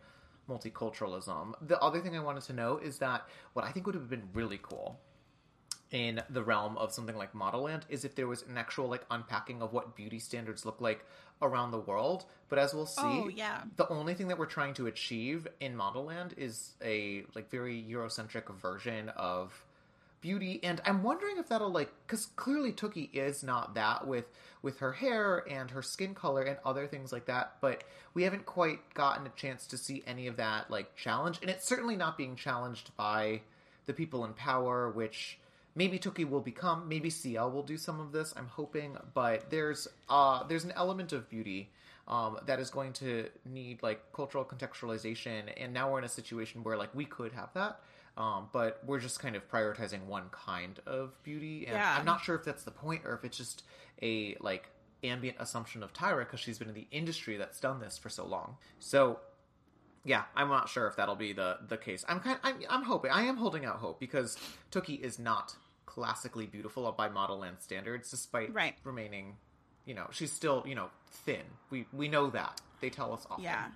[0.49, 1.53] multiculturalism.
[1.61, 4.29] The other thing I wanted to know is that what I think would have been
[4.33, 4.99] really cool
[5.91, 9.63] in the realm of something like Modelland is if there was an actual like unpacking
[9.63, 11.05] of what beauty standards look like
[11.41, 12.25] around the world.
[12.49, 13.63] But as we'll see, Oh, yeah.
[13.77, 18.55] the only thing that we're trying to achieve in Modelland is a like very Eurocentric
[18.61, 19.65] version of
[20.21, 24.25] beauty and i'm wondering if that'll like because clearly Tookie is not that with
[24.63, 28.45] with her hair and her skin color and other things like that but we haven't
[28.45, 32.19] quite gotten a chance to see any of that like challenge and it's certainly not
[32.19, 33.41] being challenged by
[33.87, 35.39] the people in power which
[35.75, 39.87] maybe Tookie will become maybe Ciel will do some of this i'm hoping but there's
[40.09, 41.71] uh there's an element of beauty
[42.09, 46.63] um, that is going to need like cultural contextualization and now we're in a situation
[46.63, 47.81] where like we could have that
[48.17, 51.97] um, but we're just kind of prioritizing one kind of beauty and Yeah.
[51.99, 53.63] i'm not sure if that's the point or if it's just
[54.03, 54.71] a like
[55.05, 58.25] ambient assumption of tyra because she's been in the industry that's done this for so
[58.27, 59.21] long so
[60.09, 63.11] yeah i'm not sure if that'll be the the case i'm kind I'm, I'm hoping
[63.11, 64.37] i am holding out hope because
[64.73, 65.55] Tookie is not
[65.87, 68.75] classically beautiful by model land standards despite Right.
[68.85, 69.37] remaining
[69.85, 70.91] you know, she's still, you know,
[71.25, 71.41] thin.
[71.71, 72.61] We we know that.
[72.83, 73.45] They tell us often.
[73.45, 73.69] Yeah.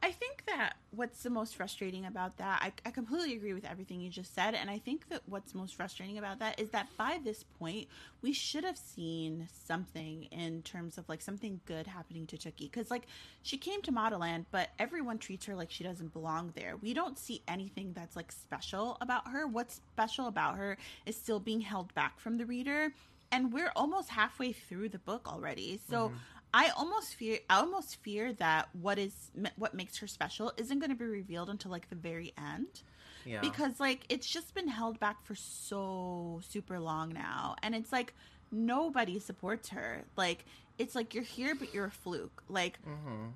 [0.00, 4.00] I think that what's the most frustrating about that, I, I completely agree with everything
[4.00, 4.54] you just said.
[4.54, 7.88] And I think that what's most frustrating about that is that by this point,
[8.22, 12.70] we should have seen something in terms of like something good happening to Tookie.
[12.70, 13.06] Because, like,
[13.42, 16.76] she came to Modelland, but everyone treats her like she doesn't belong there.
[16.76, 19.48] We don't see anything that's like special about her.
[19.48, 22.92] What's special about her is still being held back from the reader.
[23.30, 25.80] And we're almost halfway through the book already.
[25.90, 26.16] So, mm-hmm.
[26.54, 30.90] I almost fear I almost fear that what is what makes her special isn't going
[30.90, 32.82] to be revealed until like the very end.
[33.24, 33.40] Yeah.
[33.40, 38.14] Because like it's just been held back for so super long now and it's like
[38.50, 40.04] nobody supports her.
[40.16, 40.44] Like
[40.78, 42.42] it's like you're here but you're a fluke.
[42.48, 43.32] Like Mhm.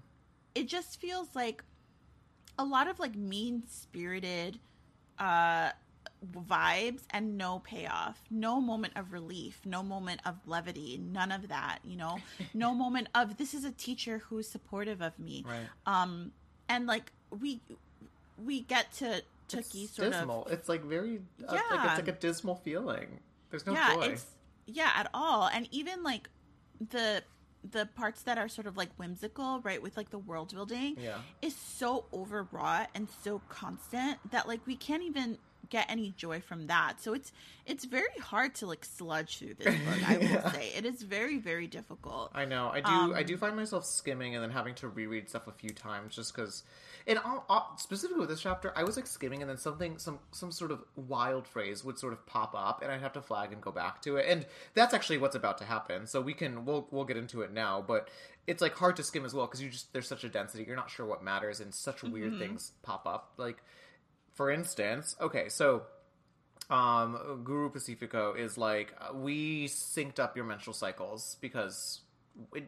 [0.54, 1.62] it just feels like
[2.58, 4.58] a lot of like mean-spirited
[5.18, 5.70] uh
[6.48, 11.78] vibes and no payoff no moment of relief no moment of levity none of that
[11.84, 12.16] you know
[12.54, 15.66] no moment of this is a teacher who's supportive of me Right.
[15.86, 16.30] um
[16.68, 17.60] and like we
[18.38, 20.44] we get to Tookie sort dismal.
[20.46, 21.86] of It's like very uh, like Yeah.
[21.96, 23.18] it's like a dismal feeling.
[23.50, 24.00] There's no yeah joy.
[24.02, 24.26] it's
[24.66, 26.30] yeah at all and even like
[26.90, 27.22] the
[27.68, 31.18] the parts that are sort of like whimsical right with like the world building Yeah.
[31.42, 35.38] is so overwrought and so constant that like we can't even
[35.72, 37.32] get any joy from that so it's
[37.64, 41.38] it's very hard to like sludge through this book i will say it is very
[41.38, 42.70] very difficult I know.
[42.72, 42.90] I do.
[42.90, 46.14] Um, I do find myself skimming and then having to reread stuff a few times
[46.16, 46.62] just because.
[47.06, 50.18] And all, all, specifically with this chapter, I was like skimming, and then something, some
[50.30, 53.52] some sort of wild phrase would sort of pop up, and I'd have to flag
[53.52, 54.26] and go back to it.
[54.28, 56.06] And that's actually what's about to happen.
[56.06, 58.08] So we can we'll we'll get into it now, but
[58.46, 60.64] it's like hard to skim as well because you just there's such a density.
[60.64, 63.32] You're not sure what matters, and such weird things pop up.
[63.36, 63.62] Like
[64.34, 65.82] for instance, okay, so
[66.70, 72.00] um, Guru Pacifico is like, we synced up your menstrual cycles because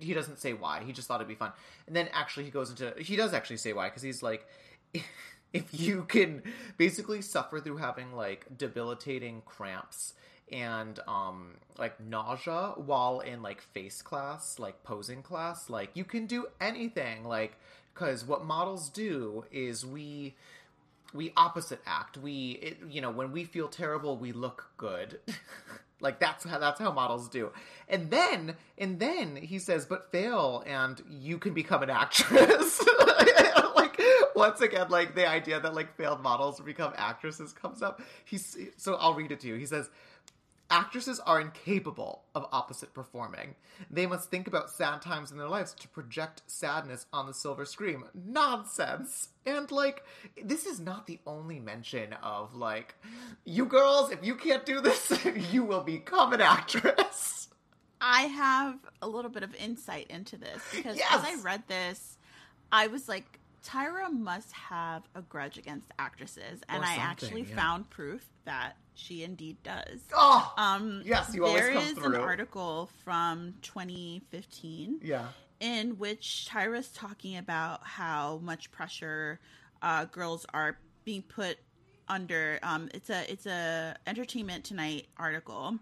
[0.01, 0.83] he doesn't say why.
[0.85, 1.53] He just thought it'd be fun.
[1.87, 4.47] And then actually he goes into, he does actually say why because he's like,
[5.55, 6.43] if you can
[6.77, 10.15] basically suffer through having like debilitating cramps
[10.53, 16.27] and um like nausea while in like face class like posing class like you can
[16.27, 17.57] do anything like
[17.95, 20.35] because what models do is we
[21.15, 22.19] we opposite act.
[22.19, 25.21] We, it, you know, when we feel terrible, we look good.
[26.01, 27.53] like that's how that's how models do.
[27.89, 32.85] And then, and then he says, "But fail, and you can become an actress."
[33.77, 33.99] like
[34.35, 38.03] once again, like the idea that like failed models become actresses comes up.
[38.25, 39.55] He's so I'll read it to you.
[39.55, 39.89] He says.
[40.71, 43.55] Actresses are incapable of opposite performing.
[43.91, 47.65] They must think about sad times in their lives to project sadness on the silver
[47.65, 48.03] screen.
[48.15, 49.29] Nonsense.
[49.47, 50.05] And like,
[50.43, 52.95] this is not the only mention of like,
[53.45, 55.13] you girls, if you can't do this,
[55.53, 57.49] you will become an actress.
[58.01, 61.09] I have a little bit of insight into this because Yes!
[61.13, 62.19] as I read this,
[62.73, 67.57] I was like, Tyra must have a grudge against actresses, and I actually yeah.
[67.57, 70.01] found proof that she indeed does.
[70.15, 72.15] Oh, Um, Yes, you always come is through.
[72.15, 75.29] an article from 2015 yeah.
[75.61, 79.41] in which Tyra's talking about how much pressure
[79.83, 81.59] uh, girls are being put
[82.09, 82.59] under.
[82.63, 85.79] Um, it's a it's a Entertainment Tonight article.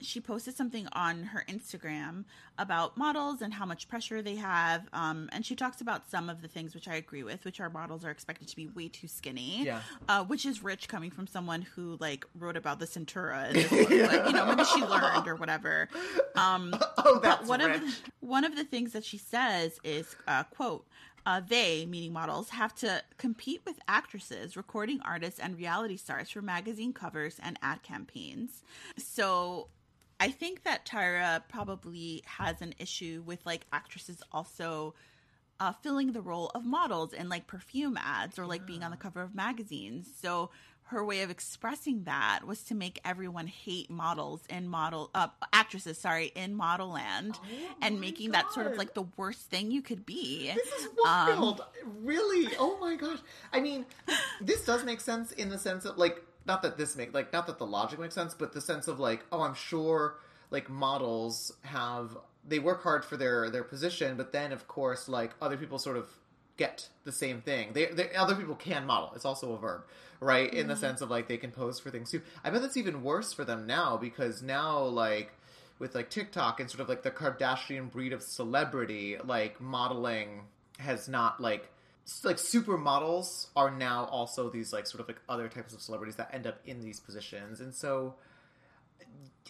[0.00, 2.24] She posted something on her Instagram
[2.58, 6.40] about models and how much pressure they have, um, and she talks about some of
[6.42, 9.08] the things which I agree with, which are models are expected to be way too
[9.08, 9.80] skinny, Yeah.
[10.08, 13.70] uh, which is rich coming from someone who like wrote about the Centura, in this
[13.70, 15.88] book, but, you know, maybe she learned or whatever.
[16.36, 16.74] Um,
[17.06, 17.76] Oh, that's one rich.
[17.76, 20.86] of the, one of the things that she says is uh, quote
[21.26, 26.40] uh, they meaning models have to compete with actresses recording artists and reality stars for
[26.40, 28.62] magazine covers and ad campaigns
[28.96, 29.68] so
[30.24, 34.94] i think that tyra probably has an issue with like actresses also
[35.60, 38.96] uh, filling the role of models in like perfume ads or like being on the
[38.96, 40.08] cover of magazines.
[40.20, 40.50] So
[40.88, 45.96] her way of expressing that was to make everyone hate models in model uh, actresses,
[45.96, 47.46] sorry, in model land, Oh
[47.80, 50.50] and making that sort of like the worst thing you could be.
[50.54, 51.60] This is Um, wild.
[52.02, 52.48] really?
[52.58, 53.18] Oh my gosh.
[53.52, 53.86] I mean,
[54.40, 57.46] this does make sense in the sense of like not that this make like not
[57.46, 60.16] that the logic makes sense, but the sense of like, oh, I'm sure
[60.50, 65.32] like models have they work hard for their their position, but then of course like
[65.40, 66.06] other people sort of
[66.56, 67.72] get the same thing.
[67.72, 69.12] They, they other people can model.
[69.14, 69.82] It's also a verb,
[70.20, 70.52] right?
[70.52, 70.80] In the mm-hmm.
[70.80, 72.22] sense of like they can pose for things too.
[72.44, 75.32] I bet that's even worse for them now because now like
[75.78, 80.42] with like TikTok and sort of like the Kardashian breed of celebrity, like modeling
[80.78, 81.68] has not like
[82.22, 86.30] like supermodels are now also these like sort of like other types of celebrities that
[86.32, 88.14] end up in these positions, and so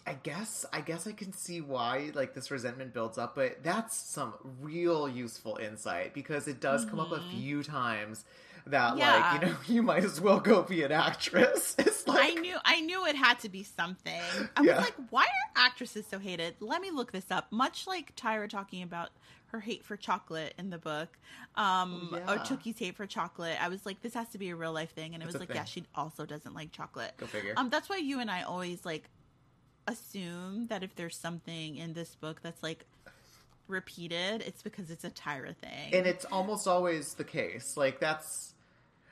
[0.07, 3.95] I guess I guess I can see why like this resentment builds up, but that's
[3.95, 8.23] some real useful insight because it does come up a few times
[8.67, 8.97] that Mm-hmm.
[8.99, 9.31] Yeah.
[9.31, 11.75] like you know you might as well go be an actress.
[11.79, 14.11] It's like I knew I knew it had to be something.
[14.55, 14.73] I Yeah.
[14.77, 16.55] was like, why are actresses so hated?
[16.59, 17.51] Let me look this up.
[17.51, 19.09] Much like Tyra talking about
[19.55, 21.09] her hate for chocolate in the book,
[21.55, 22.43] um, Oh, or yeah.
[22.43, 23.57] Tookie's hate for chocolate.
[23.61, 25.39] I was like, this has to be a real life thing, and it It's was
[25.39, 25.57] like, thing.
[25.57, 27.13] yeah, she also doesn't like chocolate.
[27.17, 27.53] Go figure.
[27.57, 29.09] Um, that's why you and I always like
[29.87, 32.85] assume that if there's something in this book that's like
[33.67, 35.93] repeated, it's because it's a Tyra thing.
[35.93, 37.75] and it's almost always the case.
[37.77, 38.53] Like that's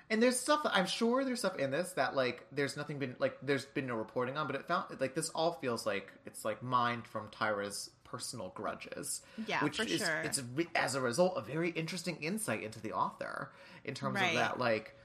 [0.09, 3.37] and there's stuff I'm sure there's stuff in this that like there's nothing been like
[3.41, 6.61] there's been no reporting on, but it found like this all feels like it's like
[6.61, 9.21] mined from Tyra's personal grudges.
[9.47, 10.21] Yeah, which for is sure.
[10.23, 10.41] it's
[10.75, 13.51] as a result a very interesting insight into the author
[13.83, 14.27] in terms Right.
[14.29, 14.59] of that.
[14.59, 14.95] Like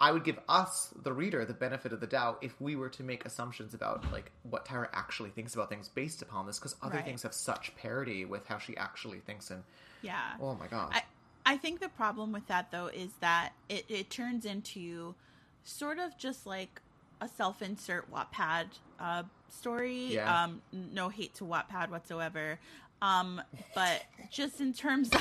[0.00, 3.02] I would give us, the reader, the benefit of the doubt if we were to
[3.04, 6.96] make assumptions about like what Tyra actually thinks about things based upon this, because other
[6.96, 7.04] Right.
[7.04, 9.50] things have such parity with how she actually thinks.
[9.52, 9.62] And
[10.02, 10.34] yeah.
[10.40, 11.02] oh my god, I
[11.46, 15.14] I think the problem with that though is that it, it turns into
[15.62, 16.80] sort of just like
[17.20, 18.66] a self-insert Wattpad
[19.00, 20.14] uh, story.
[20.14, 20.44] Yeah.
[20.44, 22.58] Um, no hate to Wattpad whatsoever.
[23.00, 23.40] Um,
[23.76, 25.20] but just in terms of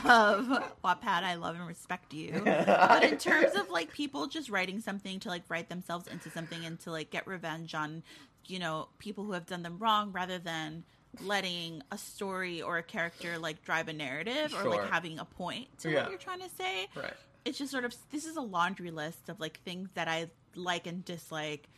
[0.84, 2.42] Wattpad, I love and respect you.
[2.44, 6.66] but in terms of like people just writing something to like write themselves into something
[6.66, 8.02] and to like get revenge on,
[8.48, 10.84] you know, people who have done them wrong rather than
[11.24, 15.68] letting a story or a character like drive a narrative or like having a point
[15.80, 16.02] to Yeah.
[16.02, 16.88] what you're trying to say.
[16.96, 17.14] right.
[17.46, 20.86] It's just sort of this is a laundry list of like things that I like
[20.88, 21.70] and dislike,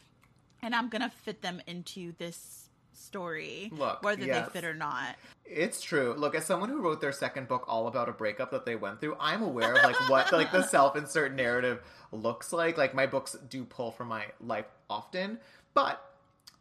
[0.61, 4.47] and I'm gonna fit them into this story, Look, whether yes.
[4.47, 5.15] they fit or not.
[5.45, 6.13] It's true.
[6.17, 9.01] Look, as someone who wrote their second book all about a breakup that they went
[9.01, 12.77] through, I'm aware of like what like the self-insert narrative looks like.
[12.77, 15.39] Like my books do pull from my life often,
[15.73, 16.03] but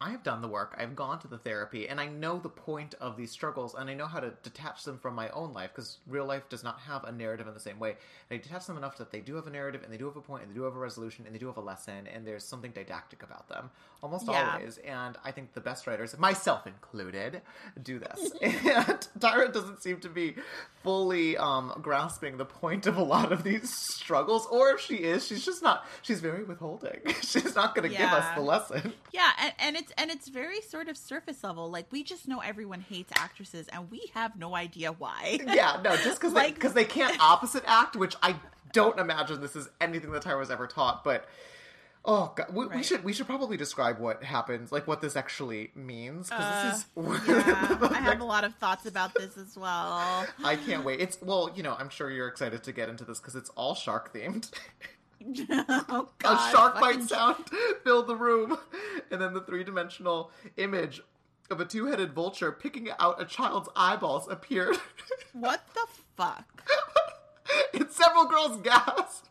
[0.01, 0.75] I have done the work.
[0.79, 3.93] I've gone to the therapy and I know the point of these struggles and I
[3.95, 7.03] know how to detach them from my own life because real life does not have
[7.03, 7.97] a narrative in the same way.
[8.29, 10.15] And I detach them enough that they do have a narrative and they do have
[10.15, 12.25] a point and they do have a resolution and they do have a lesson and
[12.25, 14.53] there's something didactic about them almost Yeah.
[14.53, 14.77] always.
[14.77, 17.41] And I think the best writers, myself included,
[17.83, 18.31] do this.
[18.41, 20.35] and Tyra doesn't seem to be
[20.81, 24.45] fully um, grasping the point of a lot of these struggles.
[24.49, 25.85] Or if she is, she's just not.
[26.03, 27.01] She's very withholding.
[27.21, 28.93] she's not going to give us the lesson.
[29.11, 31.69] Yeah, and, and it's and it's very sort of surface level.
[31.69, 35.39] Like we just know everyone hates actresses, and we have no idea why.
[35.47, 38.35] Yeah, no, just because Like- because they, can't opposite act, which I
[38.73, 41.25] don't imagine this is anything that Tyra was ever taught, but.
[42.05, 45.69] Oh god, we, we should we should probably describe what happens, like what this actually
[45.75, 49.57] means, because Uh, this is yeah, I have a lot of thoughts about this as
[49.57, 50.25] well.
[50.41, 51.01] I can't wait.
[51.01, 53.75] It's well, you know, I'm sure you're excited to get into this because it's all
[53.75, 54.49] shark themed.
[55.49, 57.45] oh A God, shark fucking bite sound
[57.83, 58.57] filled the room,
[59.11, 61.01] and then the three dimensional image
[61.49, 64.77] of a two headed vulture picking out a child's eyeballs appeared.
[65.33, 66.63] What the fuck?
[67.73, 69.25] and several girls gasp.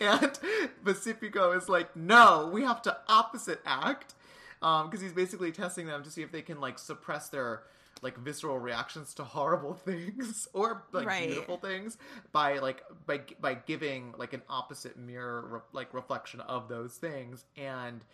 [0.00, 0.38] And
[0.84, 4.14] Pacifico is like, no, we have to opposite act.
[4.62, 7.62] Um, because he's basically testing them to see if they can, like, suppress their,
[8.02, 11.26] like, visceral reactions to horrible things or, like, Right.
[11.28, 11.98] beautiful things
[12.32, 17.44] by, like, by, by giving, like, an opposite mirror, re- like, reflection of those things.
[17.56, 18.04] And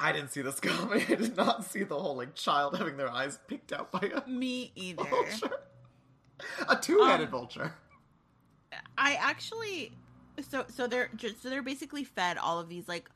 [0.00, 1.02] I didn't see this coming.
[1.02, 4.28] I did not see the whole, like, child having their eyes picked out by a
[4.28, 5.04] Me either.
[5.04, 5.50] vulture.
[6.68, 7.74] A two-headed Um, vulture.
[8.98, 9.92] I actually
[10.50, 13.08] so so they're just so they're basically fed all of these like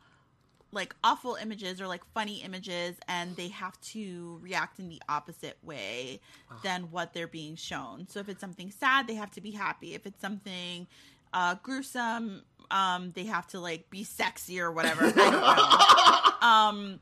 [0.73, 5.59] like awful images or like funny images and they have to react in the opposite
[5.63, 6.21] way
[6.63, 8.07] than what they're being shown.
[8.09, 9.95] So if it's something sad, they have to be happy.
[9.95, 10.87] If it's something
[11.33, 15.07] uh gruesome, um they have to like be sexy or whatever.
[15.07, 16.47] I don't know.
[16.49, 17.01] um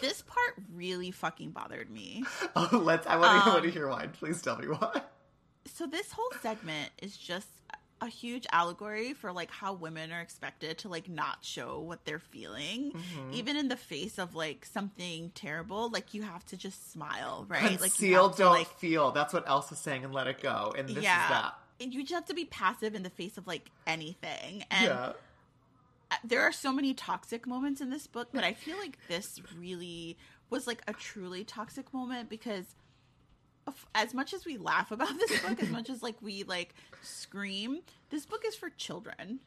[0.00, 2.24] this part really fucking bothered me.
[2.56, 3.06] Oh, let's.
[3.06, 3.50] I want to.
[3.50, 4.06] I want to Um, hear why.
[4.06, 5.02] Please tell me why.
[5.66, 7.48] so this whole segment is just
[8.00, 12.18] a huge allegory for like how women are expected to like not show what they're
[12.18, 13.32] feeling Mm-hmm.
[13.32, 17.80] even in the face of like something terrible like you have to just smile right
[17.80, 19.10] like Conceal, to, don't like feel.
[19.10, 20.72] That's what Elsa's saying, and let it go.
[20.76, 21.54] And this yeah is that.
[21.80, 25.12] And you just have to be passive in the face of like anything and yeah.
[26.24, 30.16] there are so many toxic moments in this book, but I feel like this really
[30.50, 32.64] was like a truly toxic moment because
[33.94, 37.80] as much as we laugh about this book, as much as like we like scream,
[38.10, 39.40] this book is for children.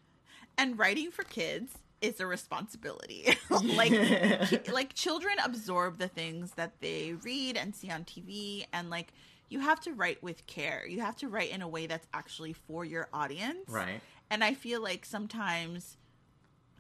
[0.58, 3.38] And writing for kids is a responsibility.
[3.50, 9.14] like like children absorb the things that they read and see on TV and like
[9.50, 10.86] you have to write with care.
[10.88, 13.68] You have to write in a way that's actually for your audience.
[13.68, 14.02] Right.
[14.30, 15.98] And I feel like sometimes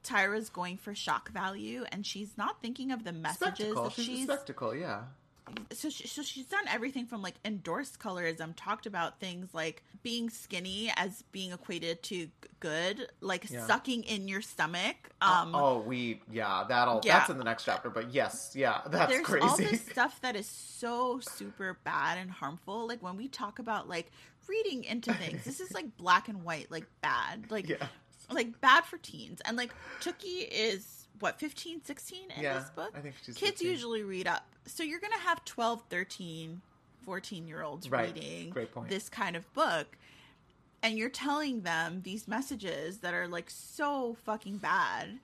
[0.04, 3.84] Tyra's going for shock value and she's not thinking of the messages Spectacle.
[3.84, 5.02] that She's, she's a spectacle, yeah.
[5.72, 10.30] So she, so she's done everything from like endorsed colorism talked about things like being
[10.30, 12.28] skinny as being equated to
[12.60, 13.66] good like Yeah.
[13.68, 17.20] sucking in your stomach um oh, we yeah, that'll yeah.
[17.20, 17.90] that's in the next chapter.
[17.90, 19.46] But yes, yeah, that's there's crazy.
[19.48, 23.90] all this stuff that is so super bad and harmful like when we talk about
[23.90, 24.12] like
[24.48, 27.88] reading into things this is like black and white like bad like yeah,
[28.32, 29.72] like bad for teens and like
[30.02, 32.60] Tookie is what 15 16 in yeah.
[32.60, 33.68] this book I think she's kids 15.
[33.70, 36.62] usually read up so you're gonna have 12 13
[37.04, 38.14] 14 year olds Right.
[38.14, 38.54] reading
[38.88, 39.98] this kind of book
[40.84, 45.20] and you're telling them these messages that are like so fucking bad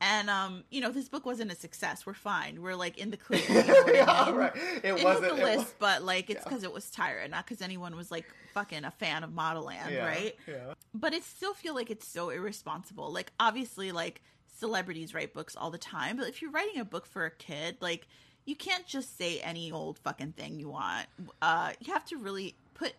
[0.00, 3.16] and um you know this book wasn't a success we're fine we're like in the
[3.16, 4.34] clear you know I yeah, mean?
[4.34, 4.52] right.
[4.82, 6.44] It it wasn't the list, was- but like it's Yeah.
[6.50, 10.04] because it was Tyra, not because anyone was like fucking a fan of Modelland, yeah,
[10.06, 10.36] right?
[10.46, 10.74] Yeah.
[10.94, 13.10] But it still feel like it's so irresponsible.
[13.12, 14.20] Like obviously, like
[14.58, 17.76] celebrities write books all the time, but if you're writing a book for a kid,
[17.80, 18.06] like
[18.44, 21.06] you can't just say any old fucking thing you want.
[21.42, 22.94] Uh, you have to really put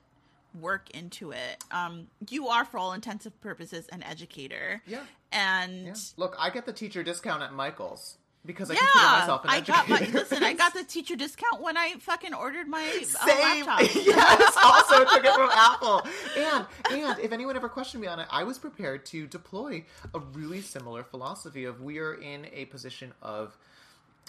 [0.60, 1.64] work into it.
[1.72, 4.82] Um, you are, for all intents and purposes, an educator.
[4.86, 5.04] Yeah.
[5.32, 5.94] And Yeah.
[6.18, 8.18] Look, I get the teacher discount at Michael's
[8.48, 10.44] because I yeah, consider myself an I got my listen.
[10.44, 13.66] I got the teacher discount when I fucking ordered my uh, Same.
[13.66, 13.96] laptop.
[13.96, 14.58] yes.
[14.64, 16.02] Also took it from Apple.
[16.38, 20.20] And and if anyone ever questioned me on it, I was prepared to deploy a
[20.20, 23.56] really similar philosophy of we are in a position of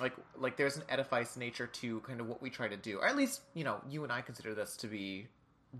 [0.00, 2.98] like like there's an edifice nature to kind of what we try to do.
[2.98, 5.28] Or at least, you know, you and I consider this to be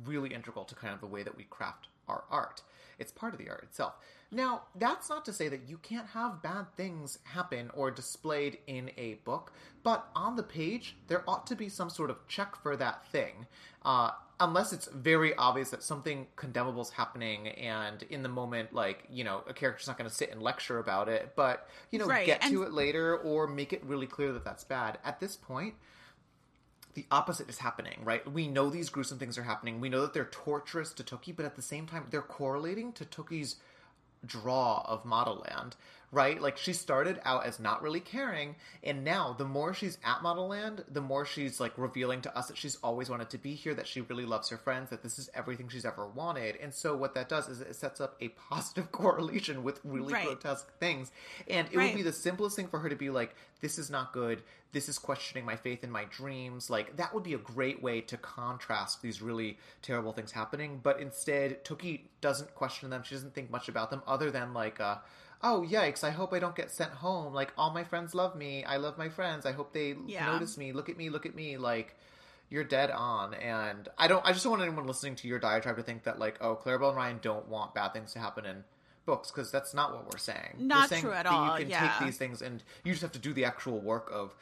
[0.05, 2.63] really integral to kind of the way that we craft our art.
[2.99, 3.95] It's part of the art itself.
[4.31, 8.91] Now, that's not to say that you can't have bad things happen or displayed in
[8.99, 9.53] a book,
[9.83, 13.47] but on the page, there ought to be some sort of check for that thing.
[13.85, 19.05] Uh, unless it's very obvious that something condemnable is happening, and in the moment, like,
[19.09, 22.07] you know, a character's not going to sit and lecture about it, but, you know,
[22.07, 24.99] Right, get and- to it later or make it really clear that that's bad.
[25.05, 25.75] At this point,
[26.99, 28.29] the opposite is happening, right?
[28.29, 29.81] We know these gruesome things are happening.
[29.81, 33.05] We know that they're torturous to Tookie, but at the same time, they're correlating to
[33.05, 33.55] Tookie's
[34.27, 35.75] draw of Modelland,
[36.11, 36.41] right?
[36.41, 40.85] Like she started out as not really caring, and now the more she's at Modelland,
[40.91, 43.87] the more she's like revealing to us that she's always wanted to be here, that
[43.87, 46.57] she really loves her friends, that this is everything she's ever wanted.
[46.57, 50.25] And so what that does is it sets up a positive correlation with really Right.
[50.27, 51.11] grotesque things.
[51.49, 51.85] And it Right.
[51.91, 54.43] would be the simplest thing for her to be like, this is not good.
[54.73, 56.71] This is questioning my faith in my dreams.
[56.71, 60.81] Like, that would be a great way to contrast these really terrible things happening.
[60.83, 63.03] But instead, Tookie doesn't question them.
[63.03, 64.97] She doesn't think much about them other than, like, uh,
[65.43, 67.33] oh, yikes, I hope I don't get sent home.
[67.33, 68.65] Like, all my friends love me.
[68.65, 69.47] I love my friends.
[69.47, 70.27] I hope they Yeah.
[70.33, 70.73] notice me.
[70.73, 71.57] Look at me, look at me.
[71.57, 71.97] Like,
[72.51, 73.35] you're dead on.
[73.35, 76.19] And I don't, I just don't want anyone listening to your diatribe to think that,
[76.19, 78.65] like, oh, Claribel and Ryan don't want bad things to happen in
[79.07, 80.57] books because that's not what we're saying.
[80.59, 81.97] Not we're saying true at all, You can yeah.
[81.99, 84.35] take these things and you just have to do the actual work of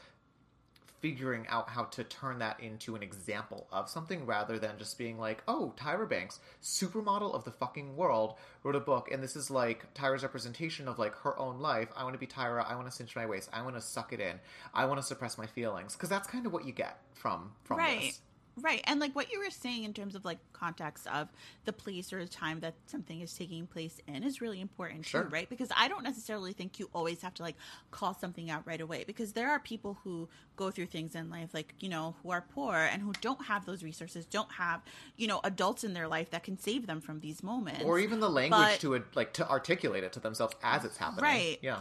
[1.06, 5.20] figuring out how to turn that into an example of something rather than just being
[5.20, 8.34] like, oh, Tyra Banks, supermodel of the fucking world,
[8.64, 11.88] wrote a book, and this is like Tyra's representation of like her own life.
[11.96, 12.68] I want to be Tyra.
[12.68, 13.48] I want to cinch my waist.
[13.52, 14.40] I want to suck it in.
[14.74, 17.78] I want to suppress my feelings because that's kind of what you get from from
[17.78, 18.20] right this.
[18.62, 21.28] Right and like what you were saying in terms of like context of
[21.66, 25.24] the place or the time that something is taking place in is really important Sure.
[25.24, 27.56] too right because i don't necessarily think you always have to like
[27.90, 31.50] call something out right away because there are people who go through things in life
[31.52, 34.80] like you know who are poor and who don't have those resources don't have
[35.16, 38.20] you know adults in their life that can save them from these moments Or even
[38.20, 41.22] the language But- to like to articulate it to themselves as it's happening.
[41.24, 41.58] Right.
[41.60, 41.80] Yeah.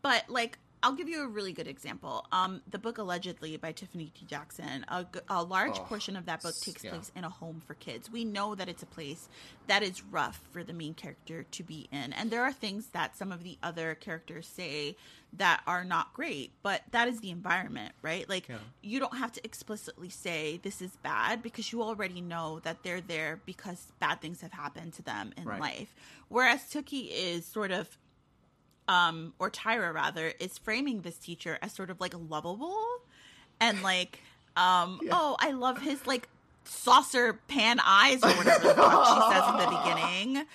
[0.00, 2.24] But like, I'll give you a really good example.
[2.30, 4.24] Um, the book allegedly by Tiffany D.
[4.26, 4.84] Jackson.
[5.28, 6.90] A large Oh, portion of that book takes yeah.
[6.92, 8.10] place in a home for kids.
[8.10, 9.28] We know that it's a place
[9.66, 13.16] that is rough for the main character to be in, and there are things that
[13.16, 14.96] some of the other characters say
[15.32, 16.52] that are not great.
[16.62, 18.28] But that is the environment, right?
[18.28, 18.58] Like, Yeah.
[18.80, 23.00] you don't have to explicitly say this is bad because you already know that they're
[23.02, 25.60] there because bad things have happened to them in Right.
[25.60, 25.94] life.
[26.28, 27.98] Whereas Tookie is sort of
[28.88, 32.76] um or Tyra rather is framing this teacher as sort of like lovable
[33.60, 34.20] and like
[34.56, 35.10] um Yeah.
[35.12, 36.28] oh I love his like
[36.64, 39.78] saucer pan eyes or whatever the fuck she says in the
[40.34, 40.46] beginning.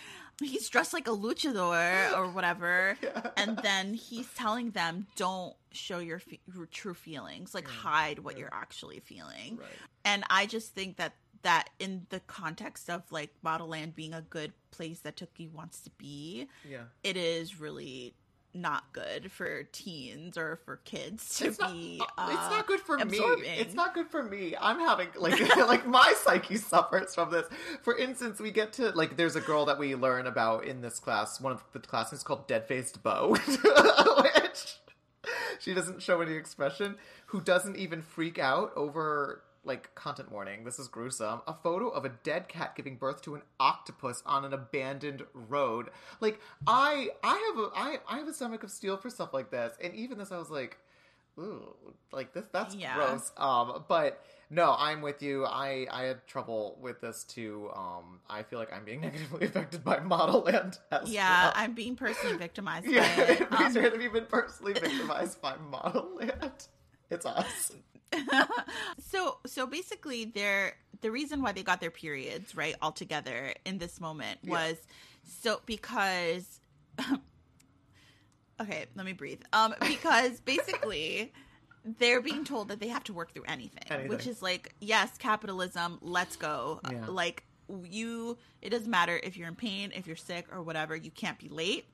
[0.42, 2.98] He's dressed like a luchador or whatever,
[3.38, 7.54] and then he's telling them, "Don't show your, fe- your true feelings.
[7.54, 9.70] Like hide what you're actually feeling." Right.
[10.04, 11.14] And I just think that
[11.44, 15.92] that in the context of like Modelland being a good place that Tookie wants to
[15.92, 16.86] be, Yeah.
[17.04, 18.16] it is really
[18.54, 21.95] not good for teens or for kids to It's not, be.
[22.01, 23.41] it's uh, not good for absorbing.
[23.43, 23.49] me.
[23.58, 24.56] It's not good for me.
[24.60, 27.47] I'm having like like my psyche suffers from this.
[27.82, 30.99] For instance, we get to like there's a girl that we learn about in this
[30.99, 31.41] class.
[31.41, 33.36] One of the classes called Dead Faced Bo,
[34.22, 34.78] which
[35.60, 36.95] she doesn't show any expression.
[37.28, 40.64] Who doesn't even freak out over like content warning.
[40.66, 41.41] This is gruesome.
[41.47, 45.89] A photo of a dead cat giving birth to an octopus on an abandoned road.
[46.20, 49.51] Like I I have a I I have a stomach of steel for stuff like
[49.51, 49.74] this.
[49.82, 50.78] And even this I was like,
[51.39, 51.76] ooh,
[52.11, 52.95] like this that's Yeah.
[52.95, 53.32] gross.
[53.38, 55.45] Um but no, I'm with you.
[55.45, 57.70] I I had trouble with this too.
[57.74, 61.53] Um I feel like I'm being negatively affected by Modelland Yeah, well.
[61.55, 63.49] I'm being personally victimized yeah, by it.
[63.51, 66.68] please Um, have been personally victimized by Modelland?
[67.09, 67.72] It's us.
[68.99, 73.78] So so basically they're the reason why they got their periods right all together in
[73.78, 74.51] this moment Yeah.
[74.51, 74.78] was
[75.41, 76.59] so because
[78.61, 81.32] okay let me breathe um because basically
[81.99, 84.07] they're being told that they have to work through anything, Anything.
[84.09, 87.05] which is like yes capitalism let's go Uh, Yeah.
[87.07, 87.43] like
[87.84, 91.39] you it doesn't matter if you're in pain if you're sick or whatever you can't
[91.39, 91.86] be late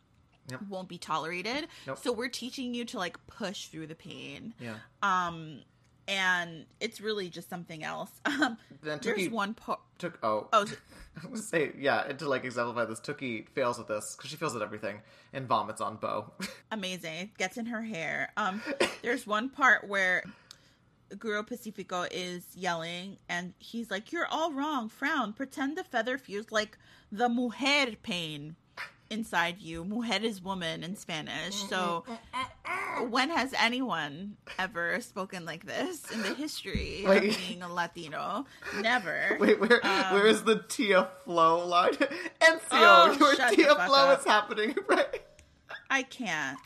[0.50, 0.62] Yep.
[0.68, 2.00] won't be tolerated Nope.
[2.02, 4.76] so we're teaching you to like push through the pain Yeah.
[5.04, 5.62] um
[6.10, 8.12] and it's really just something else.
[8.26, 10.48] Um Then there's one part took oh.
[10.52, 10.66] Oh
[11.24, 14.38] I was say yeah, and to like exemplify this, Tookie fails at this because she
[14.38, 15.02] fails at everything
[15.34, 16.32] and vomits on Bo.
[16.72, 17.14] amazing.
[17.14, 18.32] It gets in her hair.
[18.38, 18.62] Um
[19.02, 20.24] there's one part where
[21.18, 24.90] Guru Pacifico is yelling and he's like you're all wrong.
[24.90, 25.34] Frown.
[25.34, 26.78] Pretend the feather feels like
[27.12, 28.56] the mujer pain
[29.10, 32.04] inside you mujer is woman in spanish so
[33.10, 37.32] when has anyone ever spoken like this in the history Wait.
[37.32, 38.46] of being a latino
[38.82, 41.94] never Wait, where Um, where is the Tia Flow line?
[42.42, 44.20] NCO, Oh, your Tia fuck Flo up.
[44.20, 45.22] is happening, right?
[45.90, 46.58] I can't.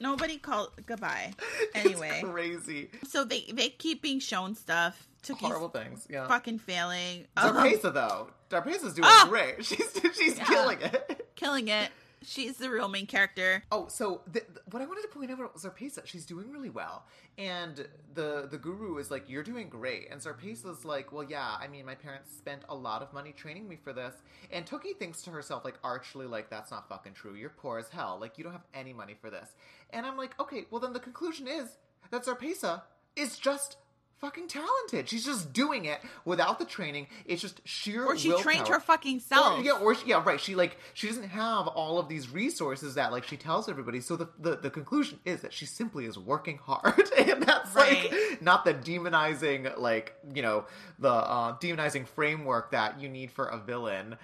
[0.00, 1.32] Nobody called goodbye.
[1.74, 5.06] It's Anyway, crazy, so they they keep being shown stuff.
[5.22, 6.06] Tookie's horrible things.
[6.08, 6.26] Yeah.
[6.28, 7.26] fucking failing.
[7.36, 9.26] Um, Zarpessa though, Zarpessa's doing Ah!
[9.28, 9.64] great.
[9.64, 10.44] She's she's Yeah.
[10.44, 11.19] killing it.
[11.40, 11.90] Killing it.
[12.22, 13.62] She's the real main character.
[13.72, 16.68] Oh, so th- th- what I wanted to point out was Zarpessa, she's doing really
[16.68, 17.06] well,
[17.38, 21.66] and the the guru is like, "You're doing great," and Zarpessa's like, "Well, yeah, I
[21.66, 24.12] mean, my parents spent a lot of money training me for this,"
[24.52, 27.34] and Tookie thinks to herself, like, archly, like, "That's not fucking true.
[27.34, 28.18] You're poor as hell.
[28.20, 29.48] Like, you don't have any money for this,"
[29.88, 31.78] and I'm like, "Okay, well, then the conclusion is
[32.10, 32.82] that Zarpessa
[33.16, 33.78] is just."
[34.20, 35.08] Fucking talented.
[35.08, 37.06] She's just doing it without the training.
[37.24, 38.04] It's just sheer.
[38.04, 39.60] Or she trained her fucking self.
[39.60, 40.38] Or, yeah, or she, yeah, right.
[40.38, 44.00] She like she doesn't have all of these resources that like she tells everybody.
[44.02, 48.10] So the the, the conclusion is that she simply is working hard, and that's Right.
[48.12, 50.66] like not the demonizing like you know
[50.98, 54.16] the uh, demonizing framework that you need for a villain.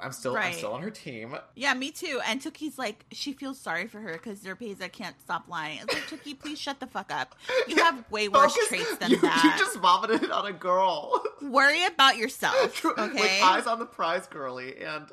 [0.00, 1.36] I'm still I'm still on her team.
[1.56, 2.20] Yeah, me too.
[2.26, 5.80] And Tookie's like, she feels sorry for her because Zarpessa can't stop lying.
[5.82, 7.34] It's like, Tookie, please shut the fuck up.
[7.66, 9.42] You have way worse Focus- traits than you, that.
[9.42, 11.22] You just vomited on a girl.
[11.42, 13.40] Worry about yourself, With okay?
[13.42, 15.06] eyes on the prize, girly, and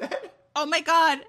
[0.56, 1.20] Oh my god.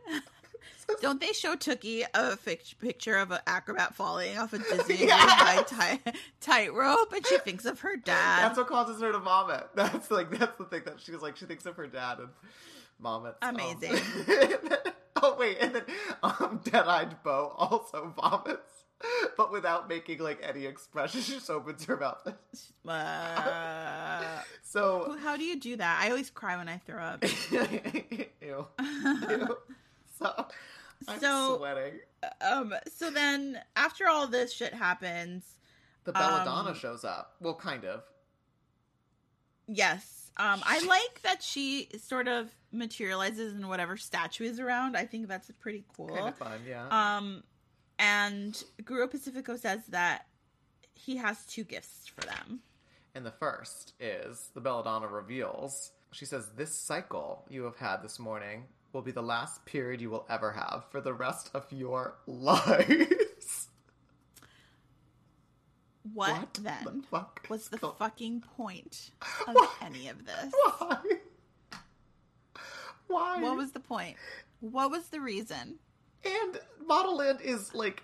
[1.02, 5.32] Don't they show Tookie a fic- picture of an acrobat falling off a Disney Yes!
[5.32, 8.44] high tight tightrope, and she thinks of her dad?
[8.44, 9.68] That's what causes her to vomit.
[9.76, 11.38] That's like that's the thing that she was like.
[11.38, 12.30] She thinks of her dad and
[13.00, 13.38] vomits.
[13.42, 13.96] Um, Amazing.
[15.22, 15.84] oh wait, and then
[16.24, 18.84] um, dead-eyed Bo also vomits,
[19.38, 21.22] but without making like any expression.
[21.22, 22.28] She just opens her mouth.
[22.88, 26.00] Uh, So how do you do that?
[26.02, 27.24] I always cry when I throw up.
[27.52, 28.68] ew, ew.
[30.20, 30.46] So
[31.08, 32.00] I'm So- sweating.
[32.42, 32.74] um.
[32.94, 35.44] So then, after all this shit happens,
[36.04, 37.36] The belladonna um, shows up.
[37.40, 38.04] Well, kind of.
[39.68, 40.32] yes.
[40.38, 40.62] Um.
[40.66, 44.96] I like that she sort of materializes in whatever statue is around.
[44.96, 46.10] I think that's pretty cool.
[46.10, 46.88] Kind of fun, yeah.
[47.18, 47.44] Um,
[47.98, 50.28] and Guru Pacifico says that
[50.94, 52.60] he has two gifts for them.
[53.16, 55.92] And the first is the Belladonna reveals.
[56.12, 60.10] She says, This cycle you have had this morning will be the last period you
[60.10, 63.68] will ever have for the rest of your lives.
[66.14, 69.12] What, the then fuck was the fucking point
[69.48, 69.70] of What?
[69.82, 70.54] any of this?
[70.80, 70.98] Why?
[73.08, 73.42] Why?
[73.42, 74.18] What was the point?
[74.60, 75.76] What was the reason?
[76.26, 78.04] And Modelland is like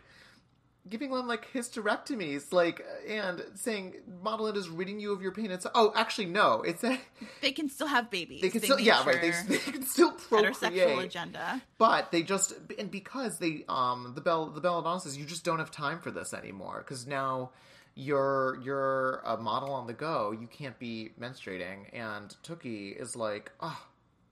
[0.89, 5.51] giving them like hysterectomies, like, and saying Model is ridding you of your pain.
[5.51, 6.61] It's oh, actually, no.
[6.61, 6.99] It's a,
[7.41, 8.41] They can still have babies.
[8.41, 9.21] they can still, make yeah, right.
[9.21, 11.05] They, they can still procreate.
[11.05, 11.61] agenda.
[11.77, 15.59] But they just and because they um the bell the belladonna says you just don't
[15.59, 17.51] have time for this anymore because now
[17.95, 23.51] you're you're a model on the go you can't be menstruating and Tookie is like
[23.61, 23.85] oh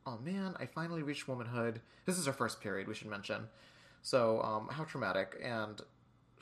[0.06, 3.48] oh man I finally reached womanhood this is her first period we should mention
[4.02, 5.38] So, um, how traumatic.
[5.42, 5.82] And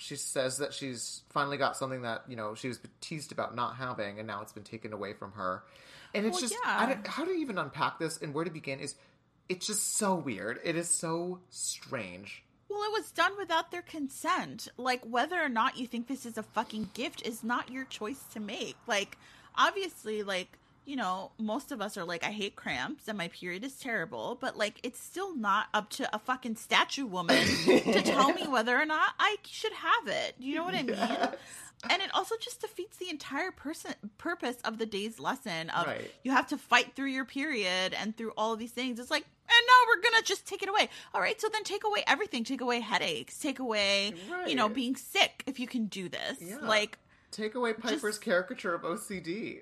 [0.02, 3.76] she says that she's finally got something that, you know, she was teased about not
[3.76, 5.64] having, and now it's been taken away from her.
[6.16, 6.76] And it's Well, just, yeah.
[6.80, 8.95] I don't, how to even unpack this and where to begin is,
[9.47, 10.60] it's just so weird.
[10.64, 12.43] It is so strange.
[12.68, 14.70] Well, it was done without their consent.
[14.76, 18.24] Like, whether or not you think this is a fucking gift is not your choice
[18.34, 18.78] to make.
[18.88, 19.20] Like,
[19.56, 20.58] obviously, like,
[20.91, 24.37] you know, most of us are like, I hate cramps and my period is terrible,
[24.41, 28.77] but like, it's still not up to a fucking statue woman to tell me whether
[28.77, 30.35] or not I should have it.
[30.37, 30.97] You know what I mean?
[30.97, 31.35] Yes.
[31.89, 36.11] And it also just defeats the entire person purpose of the day's lesson of Right.
[36.25, 38.99] you have to fight through your period and through all of these things.
[38.99, 40.89] It's like, and now we're gonna just take it away.
[41.13, 42.43] All right, so then take away everything.
[42.43, 43.39] Take away headaches.
[43.39, 44.13] Take away,
[44.45, 46.37] you know, being sick if you can do this.
[46.41, 46.57] Yeah.
[46.57, 46.97] Like,
[47.32, 49.61] Take away Piper's Just- caricature of OCD.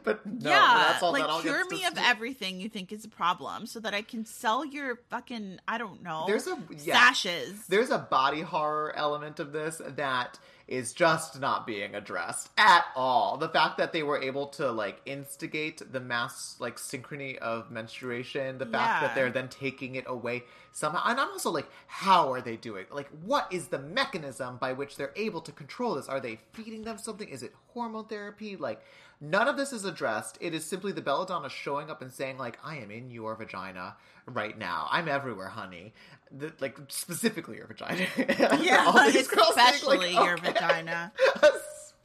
[0.02, 3.04] but no, yeah, that's all like that all cure me of everything you think is
[3.04, 6.24] a problem, so that I can sell your fucking I don't know.
[6.26, 6.94] There's a- yeah.
[6.94, 7.66] sashes.
[7.68, 10.38] There's a body horror element of this that
[10.72, 13.36] is just not being addressed at all.
[13.36, 18.56] The fact that they were able to like instigate the mass like synchrony of menstruation,
[18.56, 19.06] the fact Yeah.
[19.06, 21.02] that they're then taking it away somehow.
[21.04, 22.86] And I'm also like, how are they doing?
[22.90, 26.08] Like, what is the mechanism by which they're able to control this?
[26.08, 27.28] Are they feeding them something?
[27.28, 28.56] Is it hormone therapy?
[28.56, 28.82] Like,
[29.22, 30.36] none of this is addressed.
[30.42, 33.96] It is simply the belladonna showing up and saying, like, I am in your vagina
[34.26, 34.88] right now.
[34.90, 35.94] I'm everywhere, honey.
[36.30, 38.06] The, like, specifically your vagina.
[38.60, 41.12] yeah, All these girls especially like, your "Okay." vagina.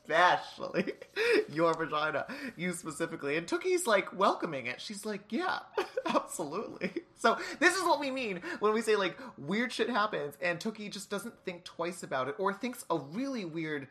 [0.09, 0.93] Especially
[1.51, 3.36] your vagina, you specifically.
[3.36, 4.80] And Tookie's like welcoming it.
[4.80, 5.59] She's like, yeah,
[6.05, 6.91] absolutely.
[7.18, 10.89] So this is what we mean when we say like weird shit happens and Tookie
[10.89, 13.89] just doesn't think twice about it or thinks a really weird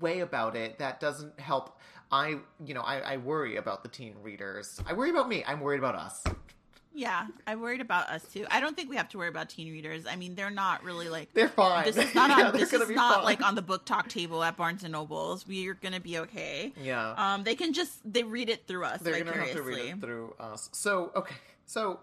[0.00, 1.76] way about it that doesn't help.
[2.10, 4.80] I, you know, I, I worry about the teen readers.
[4.86, 5.44] I worry about me.
[5.46, 6.24] I'm worried about us.
[6.94, 8.44] Yeah, I'm worried about us too.
[8.50, 10.04] I don't think we have to worry about teen readers.
[10.06, 11.84] I mean, they're not really like They're fine.
[11.84, 13.24] this is not on they're this is not fine.
[13.24, 15.46] like on the book talk table at Barnes and Nobles.
[15.46, 16.72] We're gonna be okay.
[16.82, 17.10] Yeah.
[17.16, 20.00] Um, they can just they read it through us they're gonna have to read it
[20.00, 20.70] through us.
[20.72, 21.36] So okay,
[21.66, 22.00] so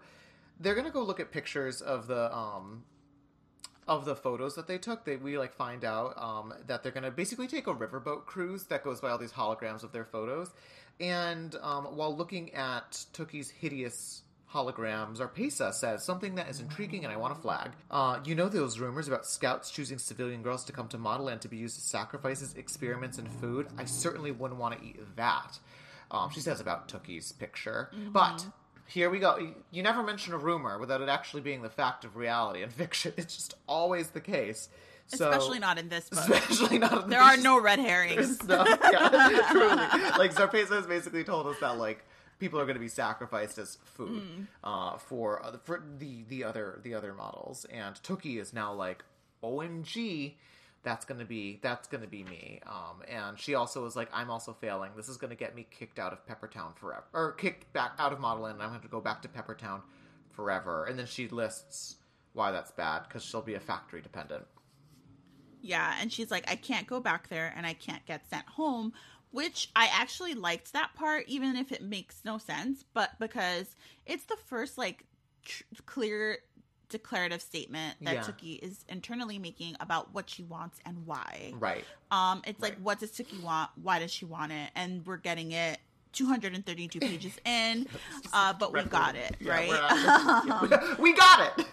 [0.62, 2.84] they're gonna go look at pictures of the um
[3.88, 5.06] of the photos that they took.
[5.06, 8.84] They we like find out um that they're gonna basically take a riverboat cruise that
[8.84, 10.52] goes by all these holograms of their photos,
[11.00, 14.22] and um while looking at Tookie's hideous
[14.54, 17.72] holograms, Zarpessa says something that is intriguing and I want to flag.
[17.92, 21.42] Uh, you know those rumors about scouts choosing civilian girls to come to model and
[21.42, 23.68] to be used as sacrifices, experiments, and food?
[23.78, 25.60] I certainly wouldn't want to eat that.
[26.10, 27.90] Um, she says about Tookie's picture.
[28.12, 28.46] But
[28.88, 29.38] here we go.
[29.72, 33.14] You never mention a rumor without it actually being the fact of reality and fiction.
[33.18, 34.70] It's just always the case.
[35.08, 36.20] So, Especially not in this book.
[36.30, 37.04] Especially not.
[37.04, 38.42] in There are no red herrings.
[38.48, 39.76] no, yeah, truly.
[40.18, 42.04] Like Zarpessa has basically told us that like
[42.40, 44.48] people are going to be sacrificed as food Mm.
[44.64, 49.04] uh, for other, for the the other the other models, and Tookie is now like,
[49.44, 50.34] OMG.
[50.86, 54.54] That's gonna be that's gonna be me, um, and she also was like, "I'm also
[54.54, 54.92] failing.
[54.96, 58.20] This is gonna get me kicked out of Peppertown forever, or kicked back out of
[58.20, 59.82] Modelland, and I'm going to go back to Peppertown
[60.32, 61.98] forever." And then she lists
[62.34, 64.46] why that's bad because she'll be a factory dependent.
[65.62, 68.94] Yeah, and she's like, I can't go back there and I can't get sent home,
[69.32, 73.76] which I actually liked that part, even if it makes no sense, but because
[74.06, 75.06] it's the first, like,
[75.44, 76.38] tr- clear
[76.98, 78.22] declarative statement that Yeah.
[78.24, 81.54] Tookie is internally making about what she wants and why.
[81.60, 81.84] Right.
[82.12, 83.70] Um, it's like, what does Tookie want?
[83.82, 84.70] Why does she want it?
[84.76, 85.80] And we're getting it
[86.14, 87.88] 232 pages in,
[88.32, 89.70] uh, but we got it, Yeah, right?
[90.62, 91.66] we're we got it.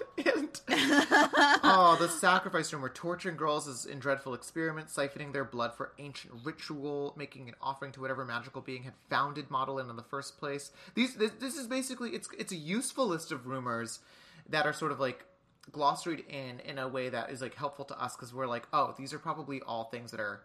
[1.64, 5.92] Oh, the sacrifice room where torturing girls is in dreadful experiment, siphoning their blood for
[5.98, 10.38] ancient ritual, making an offering to whatever magical being had founded Modelland in the first
[10.38, 10.70] place.
[10.94, 14.00] These, this, this is basically it's it's a useful list of rumors
[14.48, 15.24] that are sort of like
[15.70, 18.94] glossaried in in a way that is like helpful to us because we're like, oh,
[18.98, 20.40] these are probably all things that are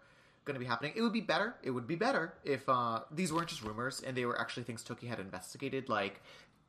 [0.45, 0.93] going to be happening.
[0.95, 1.55] It would be better.
[1.63, 4.83] It would be better if uh, these weren't just rumors and they were actually things
[4.83, 5.89] Tookie had investigated.
[5.89, 6.21] Like,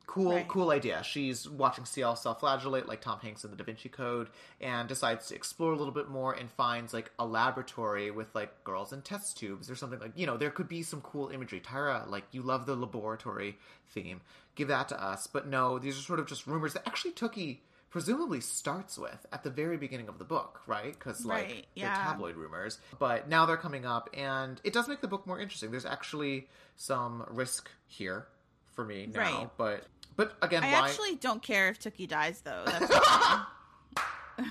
[0.05, 0.47] cool, Right.
[0.49, 1.01] cool idea.
[1.03, 5.35] She's watching Ciel self-flagellate like Tom Hanks in The Da Vinci Code and decides to
[5.35, 9.37] explore a little bit more and finds like a laboratory with like girls in test
[9.37, 10.11] tubes or something like.
[10.15, 11.61] You know, there could be some cool imagery.
[11.61, 13.57] Tyra, like you love the laboratory
[13.91, 14.19] theme.
[14.59, 15.25] Give that to us.
[15.25, 19.41] But no, these are sort of just rumors that actually Tookie presumably starts with at
[19.43, 20.93] the very beginning of the book, right?
[20.93, 24.99] Because like Right, they're tabloid rumors, but now they're coming up, and it does make
[25.01, 25.71] the book more interesting.
[25.71, 28.27] There's actually some risk here
[28.73, 29.49] for me now, Right.
[29.57, 29.85] but
[30.17, 30.87] but again, I why?
[30.89, 32.65] actually don't care if Tookie dies, though.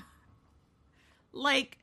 [1.31, 1.77] Like,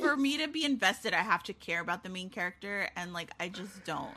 [0.00, 3.30] for me to be invested, I have to care about the main character, and like,
[3.38, 4.10] I just don't.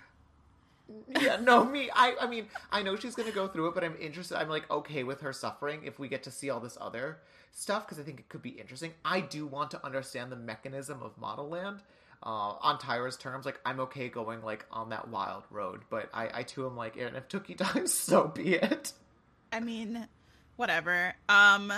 [1.19, 1.89] Yeah, no, me.
[1.93, 4.38] I, I mean, I know she's gonna go through it, but I'm interested.
[4.38, 7.19] I'm like okay with her suffering if we get to see all this other
[7.51, 8.93] stuff because I think it could be interesting.
[9.03, 11.79] I do want to understand the mechanism of Modelland.
[12.23, 16.39] Uh, on Tyra's terms, like I'm okay going like on that wild road, but I,
[16.39, 18.91] I too am like, and if Tookie dies, so be it.
[19.53, 20.07] I mean,
[20.55, 21.13] whatever.
[21.29, 21.71] Um,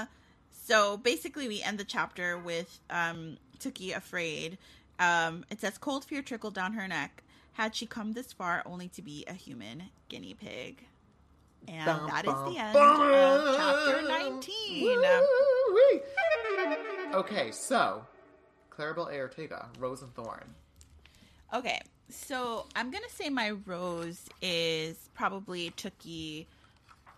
[0.51, 4.57] so basically, we end the chapter with um Tookie afraid.
[4.97, 7.24] Um, it says cold fear trickled down her neck.
[7.60, 10.82] Had she come this far only to be a human guinea pig?
[11.68, 13.01] And Bum, that is bum, the end bum.
[13.01, 14.97] of chapter 19.
[14.97, 16.01] Woo-wee.
[17.14, 18.05] Okay, so
[18.72, 19.20] Claribel A.
[19.20, 20.55] Ortega, Rose and Thorn.
[21.53, 26.45] Okay, so I'm gonna say my rose is probably Tookie,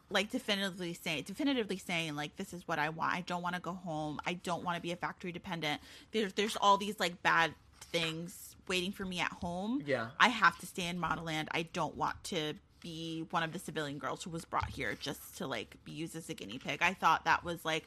[0.09, 3.13] like definitively saying, definitively saying, like this is what I want.
[3.13, 4.19] I don't want to go home.
[4.25, 5.81] I don't want to be a factory dependent.
[6.11, 7.53] There's there's all these like bad
[7.91, 9.83] things waiting for me at home.
[9.85, 10.07] Yeah.
[10.17, 11.49] I have to stay in Modelland.
[11.51, 15.37] I don't want to be one of the civilian girls who was brought here just
[15.39, 16.81] to like be used as a guinea pig.
[16.81, 17.83] I thought that was like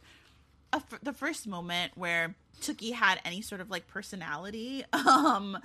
[0.75, 5.57] a f- the first moment where Tookie had any sort of like personality, um,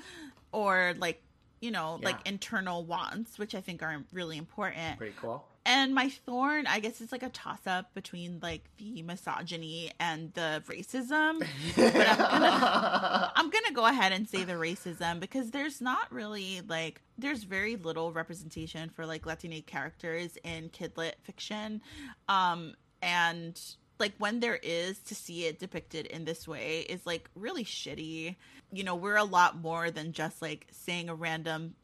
[0.54, 1.22] or like
[1.60, 5.00] you know like internal wants, which I think are really important.
[5.00, 5.46] Pretty cool.
[5.70, 10.34] And my thorn, I guess, it's like a toss up between like the misogyny and
[10.34, 11.46] the racism.
[11.76, 16.62] but I'm gonna I'm gonna go ahead and say the racism because there's not really
[16.68, 21.82] like there's very little representation for like Latina characters in kidlit fiction,
[22.28, 23.62] um, and
[24.00, 28.36] like when there is to see it depicted in this way is like really shitty.
[28.72, 31.76] You know, we're a lot more than just like saying a random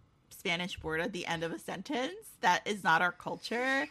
[0.46, 2.14] Spanish word at the end of a sentence.
[2.42, 3.88] That is not our culture.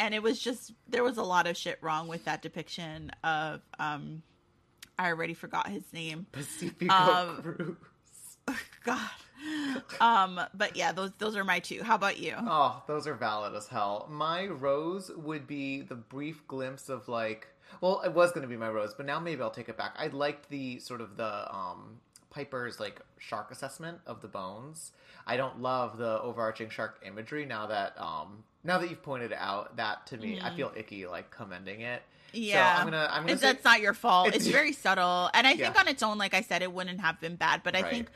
[0.00, 3.60] And it was just there was a lot of shit wrong with that depiction of
[3.78, 4.22] um
[4.98, 6.26] I already forgot his name.
[6.32, 7.76] Pacifico Um, Cruz.
[8.84, 9.10] God.
[10.00, 11.84] Um but yeah, those those are my two.
[11.84, 12.34] How about you?
[12.36, 14.08] Oh, those are valid as hell.
[14.10, 17.46] My rose would be the brief glimpse of like,
[17.80, 19.94] well, it was going to be my rose, but now maybe I'll take it back.
[19.96, 22.00] I liked the sort of the um
[22.32, 24.92] Piper's like shark assessment of the bones.
[25.26, 29.76] I don't love the overarching shark imagery now that um now that you've pointed out
[29.76, 32.02] that to me, I feel icky like commending it.
[32.32, 34.28] Yeah, so I'm gonna I'm gonna say, that's not your fault.
[34.28, 35.80] It's, It's- very subtle, and I think Yeah.
[35.80, 37.62] on its own, like I said, it wouldn't have been bad.
[37.62, 37.90] But I Right.
[37.90, 38.08] think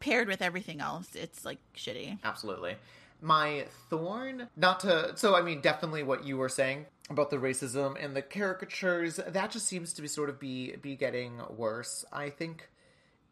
[0.00, 2.18] paired with everything else, it's like shitty.
[2.24, 2.74] Absolutely.
[3.20, 7.94] My thorn, not to, so I mean, definitely what you were saying about the racism
[8.02, 12.04] and the caricatures, that just seems to be sort of be be getting worse.
[12.12, 12.68] I think,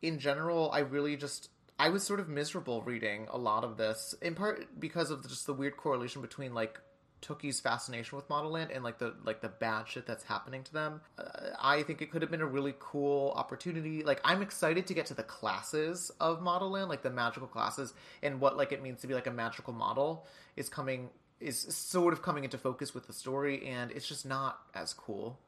[0.03, 4.15] in general, I really just I was sort of miserable reading a lot of this,
[4.21, 6.79] in part because of just the weird correlation between like
[7.23, 11.01] Tookie's fascination with Modelland and like the like the bad shit that's happening to them.
[11.19, 11.23] Uh,
[11.59, 14.03] I think it could have been a really cool opportunity.
[14.03, 18.41] Like I'm excited to get to the classes of Modelland, like the magical classes and
[18.41, 20.27] what like it means to be like a magical model
[20.57, 24.61] is coming is sort of coming into focus with the story and it's just not
[24.75, 25.39] as cool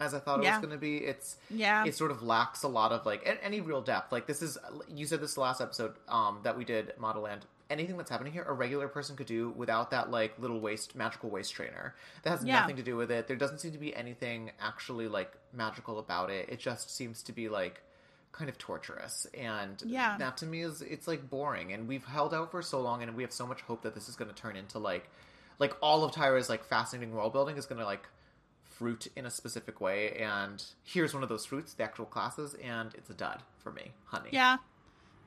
[0.00, 0.58] as I thought it Yeah.
[0.58, 0.98] was going to be.
[0.98, 1.84] It's Yeah.
[1.84, 4.12] it sort of lacks a lot of like any real depth.
[4.12, 7.42] Like this is you said this last episode um that we did Modelland.
[7.68, 11.30] Anything that's happening here, a regular person could do without that like little waist magical
[11.30, 11.94] waist trainer.
[12.22, 12.60] That has Yeah.
[12.60, 13.26] nothing to do with it.
[13.26, 16.48] There doesn't seem to be anything actually like magical about it.
[16.48, 17.82] It just seems to be like
[18.32, 20.18] kind of torturous and Yeah.
[20.18, 23.16] that to me is it's like boring and we've held out for so long and
[23.16, 25.08] we have so much hope that this is going to turn into like
[25.58, 28.06] like all of Tyra's like fascinating world building is going to like
[28.78, 32.94] fruit in a specific way and here's one of those fruits the actual classes and
[32.94, 34.28] it's a dud for me honey.
[34.32, 34.58] Yeah,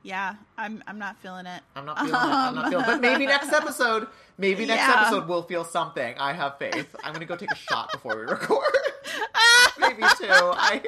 [0.02, 0.34] yeah.
[0.56, 1.60] I'm I'm not feeling it.
[1.74, 4.06] i'm not feeling it i'm not feeling but maybe um, next episode
[4.38, 5.00] maybe next Yeah.
[5.02, 6.14] episode we'll feel something.
[6.18, 6.94] I have faith.
[7.02, 8.64] I'm gonna go take a shot before we record.
[9.78, 10.82] Maybe two i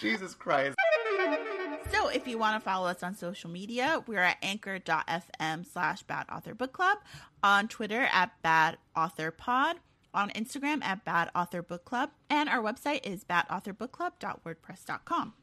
[0.00, 0.76] jesus christ.
[1.92, 6.26] So if you want to follow us on social media, we're at anchor.fm slash bad
[6.32, 6.98] author book club,
[7.42, 9.76] on Twitter at bad author pod,
[10.16, 15.34] on Instagram at bad author book club, and our website is badauthorbookclub.wordpress.com.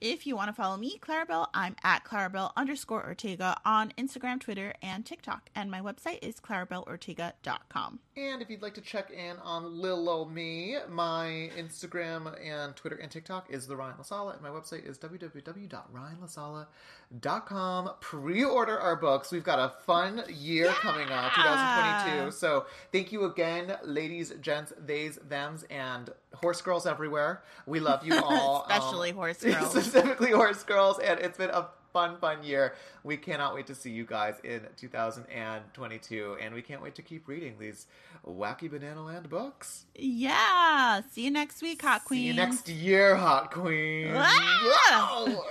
[0.00, 4.72] If you want to follow me, Claribel, I'm at Claribel underscore Ortega on Instagram, Twitter,
[4.80, 5.50] and TikTok.
[5.56, 7.98] And my website is claribelortega.com.
[8.16, 12.94] And if you'd like to check in on Lil Ol Me, my Instagram and Twitter
[12.96, 17.90] and TikTok is the Ryan Lasala, and my website is www.ryanlasala.com.
[18.00, 19.32] Pre-order our books.
[19.32, 22.30] We've got a fun year coming up, 2022.
[22.30, 27.42] So thank you again, ladies, gents, theys, thems, and horse girls everywhere.
[27.66, 28.66] We love you all.
[28.68, 29.70] Especially Um, horse girls.
[29.70, 32.74] specifically horse girls, and it's been a fun, fun year.
[33.02, 37.26] We cannot wait to see you guys in 2022, and we can't wait to keep
[37.28, 37.86] reading these
[38.26, 39.86] wacky Banana Land books.
[39.94, 41.00] Yeah.
[41.12, 42.20] See you next week, Hot Queen.
[42.20, 44.12] See you next year, Hot Queen.
[44.14, 45.34] Ah!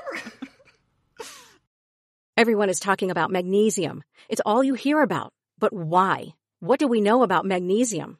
[2.37, 4.03] Everyone is talking about magnesium.
[4.29, 5.33] It's all you hear about.
[5.57, 6.35] But why?
[6.59, 8.19] What do we know about magnesium?